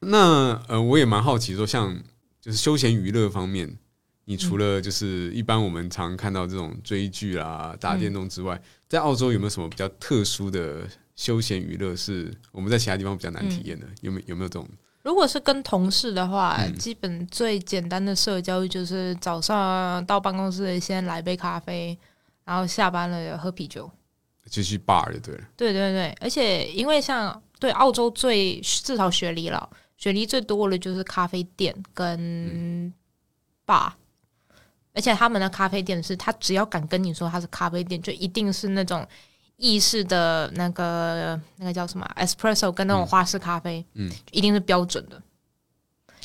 [0.00, 1.96] 那呃，我也蛮好奇说，像
[2.40, 3.78] 就是休闲娱乐方面，
[4.24, 13.86] 你除了就是一般我们常看到这种追剧啦、打电动之外，在澳洲有没有什么比较特殊的休闲娱乐是我们在其他地方比较难体验的？
[14.02, 14.68] 有没有有没有这种？
[15.02, 21.96] 如果是跟同事的话，嗯基本最简单的社交就是早上到办公室先来杯咖啡，
[22.44, 23.90] 然后下班了喝啤酒。
[24.50, 25.44] 就去 bar 就对了。
[25.56, 29.68] 对对对，而且因为像对澳洲最至少学历了，
[29.98, 32.90] 雪梨最多的就是咖啡店跟
[33.66, 33.92] bar，、
[34.94, 39.06] 而且他们的咖啡店是他只要敢跟你说他是咖啡店，就一定是那种
[39.56, 45.20] 意式的那个那个叫什么啊 espresso 跟那种花式咖啡，嗯，一定是标准的。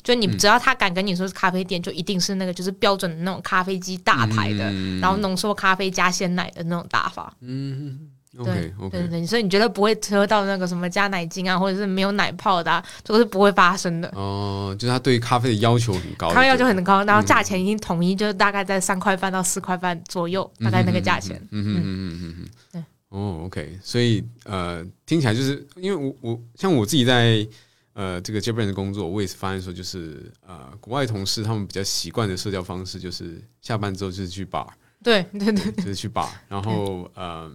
[0.02, 5.00] 就你只要他敢跟你说是咖啡店，就一定是那个就是标准的那种咖啡机大牌的，嗯。
[5.00, 7.34] 然后浓缩咖啡加鲜奶的那种打法。
[7.40, 14.08] OK 对 OK，对，所以你觉得不会喝到那个什么加奶精啊，或者是没有奶泡的、啊，这个是不会发生的。
[14.16, 17.26] 哦，就是他对咖啡的要求很高，咖啡要求很高，然后嗯。
[17.26, 21.36] 价钱已经统一，就是大概在三块半到四块半左右，大概那个价钱。
[21.50, 22.48] 嗯嗯嗯哼嗯嗯。
[22.72, 27.46] 对，哦，OK，所以呃，听起来就是因为我我像我自己在
[27.92, 34.66] 呃这个 j a p a n 的工作，我也是发现说，就是呃国外同事他们比较习惯的社交方式，就是下班之后就是去 bar，
[35.02, 35.52] 对对。
[35.52, 37.50] 对，就是去 bar，然后呃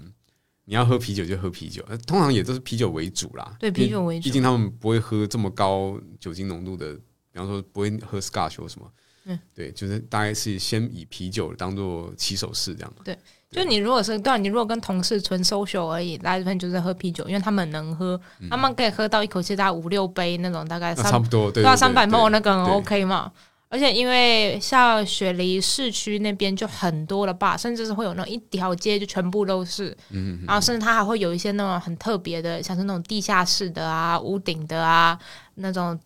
[0.70, 8.88] 你要喝啤酒就喝啤酒，呃通常也都是啤酒为主啦，对啤酒为主毕竟他们不会喝这么高酒精浓度的，比方说不会喝 Scotch 或什么。
[9.26, 12.93] 嗯，对，就是大概是先以啤酒当做起手式这样。
[13.03, 13.17] 对
[13.49, 23.32] 就你如果是对啊，你如果跟同事纯 social 而已，大部分就是喝啤酒，因为他们能喝，他们可以喝到一口气大概五六杯那种，大概三差不多，对三百 ml 那个很 OK 嘛。
[23.70, 35.17] 而且因为像雪梨市区那边就很多的 bar，甚至是会有那种一条街就全部都是，嗯然后甚至它还会有一些那种很特别的，像是那种地下室的啊、屋顶的啊，
[35.55, 35.97] 那种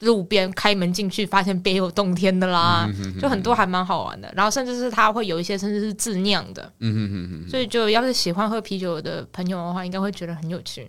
[0.00, 4.32] 路边开门进去发现别有洞天的啦，嗯就很多还蛮好玩的。
[4.36, 6.72] 然后甚至是它会有一些甚至是自酿的，
[7.50, 10.88] 所以就要是喜欢喝啤酒的朋友的话，应该会觉得很有趣。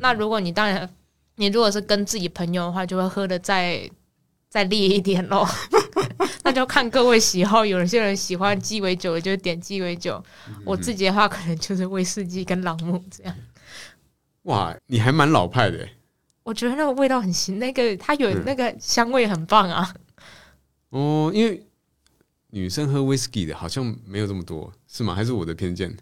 [0.00, 0.88] 那如果你当然，
[1.34, 3.90] 你如果是跟自己朋友的话，就会喝的再
[4.48, 5.46] 再烈一点咯。
[6.42, 10.22] 那就看各位喜好，有些人喜欢鸡尾酒，就点鸡尾酒。
[10.64, 13.34] 我自己的话，可能就是威士忌跟朗姆这样。
[14.42, 15.86] 哇，你还蛮老派的
[16.42, 19.94] 我觉得那个味道很新，那个它有嗯那个香味很棒啊。
[20.88, 21.62] 哦，因为
[22.50, 25.14] 女生喝 whisky 的好像没有这么多，是吗？
[25.14, 25.94] 还是我的偏见？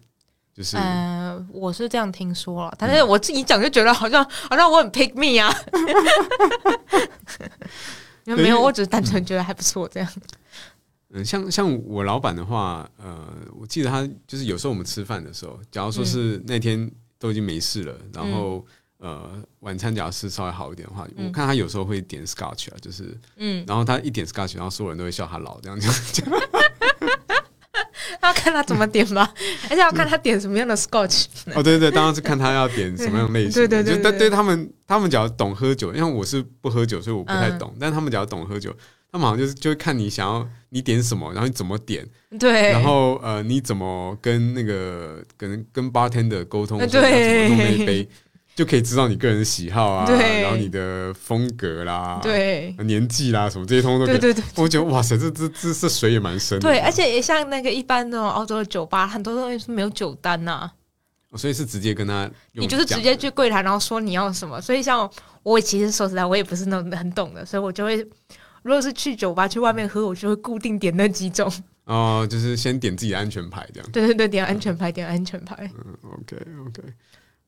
[0.55, 5.53] 就是呃，我是这样听说了，但是我自己讲就觉得好像好像我很 pick me 啊。
[8.27, 10.09] 没有没有，我只是单纯觉得还不错这样。
[11.09, 13.25] 嗯，像像我老板的话，呃，
[13.57, 18.65] 我记得他就是有时候我们吃饭的时候，假如说是那天都已经没事了，然后
[18.97, 26.25] 呃晚餐假如是稍微好一点的话，我看他有时候会点 scotch 啊，就是嗯，然后他一点 scotch，然后所有人都会笑他老这样这样讲。
[28.27, 29.33] 要看他怎么点吧，
[29.69, 31.25] 而且要看他点什么样的 scotch。
[31.55, 33.53] 哦，对对对，当然是看他要点什么样类型的。
[33.53, 37.73] 对对对对就但对对他们，他们只要懂喝酒，因为我是不喝酒，所以我不太嗯懂。
[37.79, 38.75] 但他们只要懂喝酒，
[39.11, 42.05] 他们好像就是就会看你想要你点什么，然后你怎么点，
[42.37, 48.09] 对，然后呃你怎么跟那个跟跟 bartender 沟通，呃说要怎么弄那杯，
[48.57, 54.19] 就可以知道你个人喜好啊，对然后你的风格啦，对年纪啦什么这些通通都可以。
[54.19, 56.67] 对对对我觉得哇塞，这这这这水也蛮深的。
[56.67, 60.69] 对，而且也像那个一般那种澳洲的酒吧，很多东西是没有酒单呐、
[61.31, 64.59] 哦所以是直接跟他你就是直接去柜台，然后说你要什么。
[64.61, 65.07] 所以像
[65.43, 67.97] 我其实说实在，我也不是那种很懂的，所以我就会，
[68.63, 71.51] 如果是去酒吧去外面喝，我就会固定点那几种。
[71.83, 73.91] 哦，就是先点自己的安全牌这样。
[73.91, 75.69] 对对对，点安全牌，点安全牌。
[75.75, 76.81] 嗯 OK OK，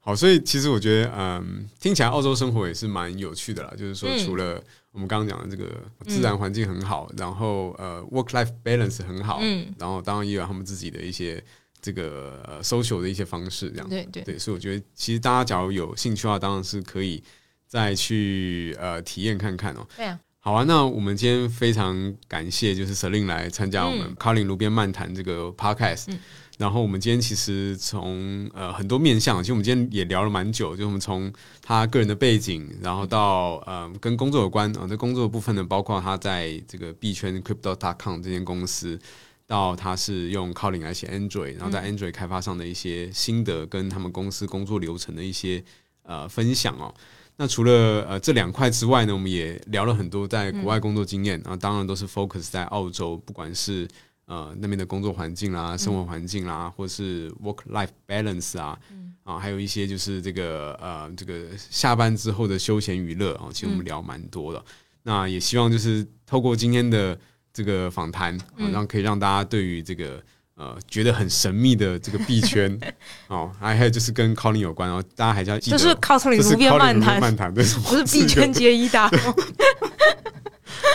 [0.02, 3.74] 好，所以其实我觉得，嗯，听起来澳洲生活也是蛮有趣的啦。
[3.78, 4.26] 就是说，嗯。
[4.26, 5.70] 除了我们刚刚讲的这个
[6.08, 11.44] 自然环境很好，然后呃，work life balance 很好，嗯，然后当然也有他们自己的一些
[11.82, 14.24] 这个呃 social 的一些方式，这样对对。
[14.24, 17.22] 对，所以我觉得其实大家假如有兴趣的话，当然是可以
[17.68, 19.86] 再去呃体验看看哦。
[19.96, 24.16] 对啊，好啊，那我们今天非常感谢就是 Selin 来参加我们嗯。
[24.16, 26.20] Colin 路边漫谈这个 podcast、嗯
[26.60, 31.32] 然后我们今天其实从呃很多面向，其实我们今天也聊了蛮久，就我们从
[31.62, 39.00] 他个人的背景，然后到呃跟工作有关啊，这、工作部分呢，包括他在这个币圈 Crypto.com 这间公司，
[39.48, 45.64] 到他是用 Colin 来写 Android，然后在 Android 开发上的一些心得，跟他们公司工作流程的一些
[46.04, 46.94] 呃分享哦。
[47.38, 53.88] 那除了呃这两块之外呢，我们也聊了很多在国外工作经验，然后当然都是 focus 在澳洲，不管是
[54.30, 58.78] 呃那边的工作环境啦、生活环境啦，或是 work life balance 啊，
[59.24, 64.64] 啊还有一些就是这个呃这个下班之后的休闲娱乐啊，其实我们聊蛮多的。
[65.04, 67.18] 那也希望就是透过今天的
[67.52, 70.22] 这个访谈，啊，让可以让大家对于这个。
[70.60, 72.78] 呃，觉得很神秘的这个币圈
[73.30, 79.34] 哦，还还有就是跟 Colin 有关哦，大家还是要记得，就是靠这里这是路边 Colin 漫谈，路边漫谈，对，不是币圈结一大峰。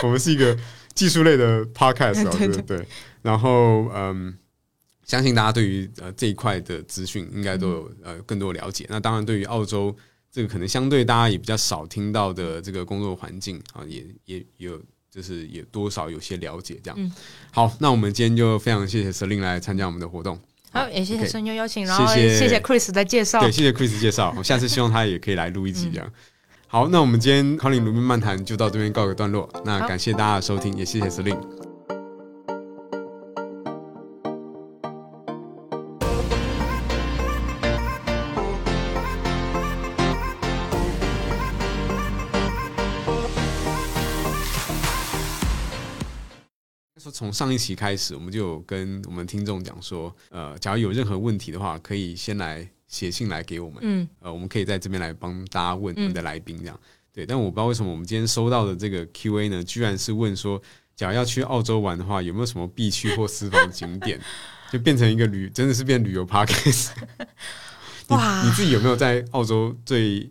[0.03, 0.55] 我们是一个
[0.95, 2.87] 技术类的 podcast 哦，对对。
[3.21, 4.35] 然后嗯，
[5.05, 8.85] 相信大家对于呃这一块的资讯应该都有呃更多的了解。
[8.89, 9.95] 那当然，对于澳洲
[10.31, 14.81] 这个可能相对大家也比较少听到的这个工作环境啊，也也有
[15.11, 16.95] 就是也多少有些了解这样。
[16.99, 17.11] 嗯
[17.51, 20.39] 好，那我们今天就非常谢谢 Selin 来参加我们的活动。
[20.71, 23.51] 好，也谢谢声优邀请，然后谢谢谢谢 Chris 的介绍对，。
[23.51, 26.13] 谢谢 Chris 介绍，我下次希望他也可以来录一集这样。
[26.67, 31.33] 好，那我们今天康林卢宾漫谈就到这边告个段落，那感谢大家的收听，也谢谢司令。
[46.99, 52.67] 说从上一期开始，我们就跟我们听众讲说，呃，假如有任何问题的话，可以先来。
[52.95, 56.79] 写信来给我们，嗯，呃，我们可以在这边来帮大家问我们的来宾这样。
[57.11, 60.61] 对，但我不知道为什么我们今天收到的这个 Q&A 呢，居然是问说，
[60.95, 64.17] 假如要去澳洲玩的话，有没有什么必去或私房景点？
[64.71, 66.93] 就变成一个旅，真的是变旅游 p a r k a s
[68.07, 70.21] 哇你自己有没有在澳洲最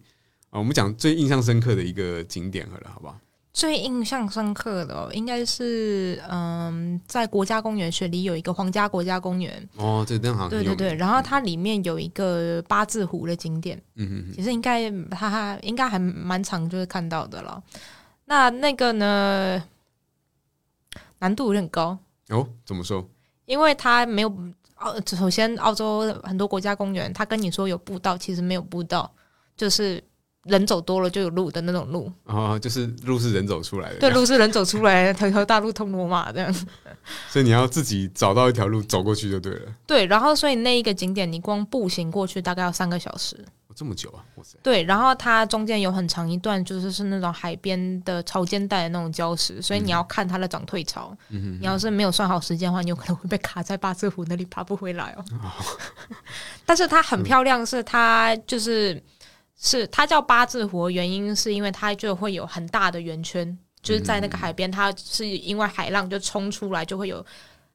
[0.51, 0.59] 啊？
[0.59, 3.19] 我们讲最印象深刻的一个景点好了，好不好？
[3.55, 17.63] 最印象深刻的、哦、应该是嗯，在国家公园雪梨有一个皇家国家公园，哦，这灯好对对对，然后它里面有一个八字湖的景点，嗯嗯嗯，其实应该它应该还蛮常就是看到的了。
[18.25, 19.63] 那那个呢，
[21.21, 21.97] 难度有点高，
[22.31, 23.09] 哦，怎么说？
[23.47, 24.37] 因为它没有
[24.75, 29.09] 澳，首先澳洲很多国家公园，它跟你说有步道，其实没有步道，
[29.57, 30.03] 就是
[30.45, 32.11] 人走多了就有路的那种路。
[32.25, 36.53] 哦，就是路是人走出来的，对，路是人走出来，条条大路通罗马这样。
[37.29, 39.73] 所以你要自己找到一条路走过去就对了。
[39.87, 43.37] 对，然后所以那一个景点，你光步行过去大概要三个小时。
[43.67, 44.23] 哦、这么久啊！
[44.37, 51.17] 哇塞，对，然后它中间有很长一段，就是是那种海边的潮间带的那种礁石，所以你要看它的涨退潮。
[51.31, 55.25] 嗯你要是没有算好时间的话，你有可能会被卡在八字湖那里爬不回来哦。
[56.65, 59.03] 但是它很漂亮，是它就是
[59.65, 67.25] 是它叫八字湖，原因是因为它就会有很大的圆圈，就是在那个海边，它是因为海浪就冲出来，就会有。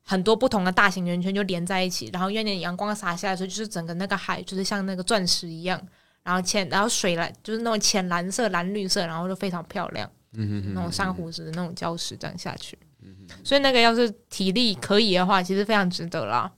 [0.01, 5.79] 很多不同的大型圆圈就连在一起，然后因为阳光洒下来的时候，就是整个那个海就是像那个钻石一样，
[6.23, 12.75] 然后浅，然后水蓝就是那种浅蓝色、蓝绿色，然后就非常漂亮，嗯哼那种珊瑚石的那种礁石这样下去，
[13.43, 16.51] 所以那个要是体力可以的话，其实非常值得啦。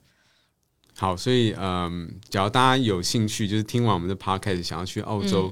[1.02, 5.52] 好，所以嗯，只要大家有兴趣，就是听完我们的 podcast 想要去澳洲，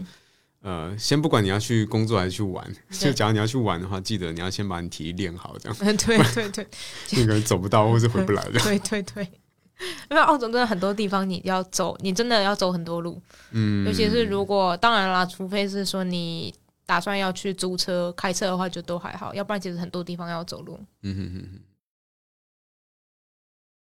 [0.62, 5.78] 呃，先不管你要去工作还是去玩，就假如你要去玩的话，记得你要先把你体力练好，这样。
[5.82, 6.68] 嗯，对对对。
[7.18, 8.60] 那个人走不到或是回不来的。
[8.62, 9.24] 对对对，
[10.12, 13.20] 因为澳洲真的很多地方你要走，你真的要走很多路，
[13.50, 16.54] 嗯，尤其是如果当然啦，除非是说你
[16.86, 20.80] 打算要去租车、开车的话，就都还好，要不然其实很多地方要走路。
[21.02, 21.60] 嗯哼哼哼。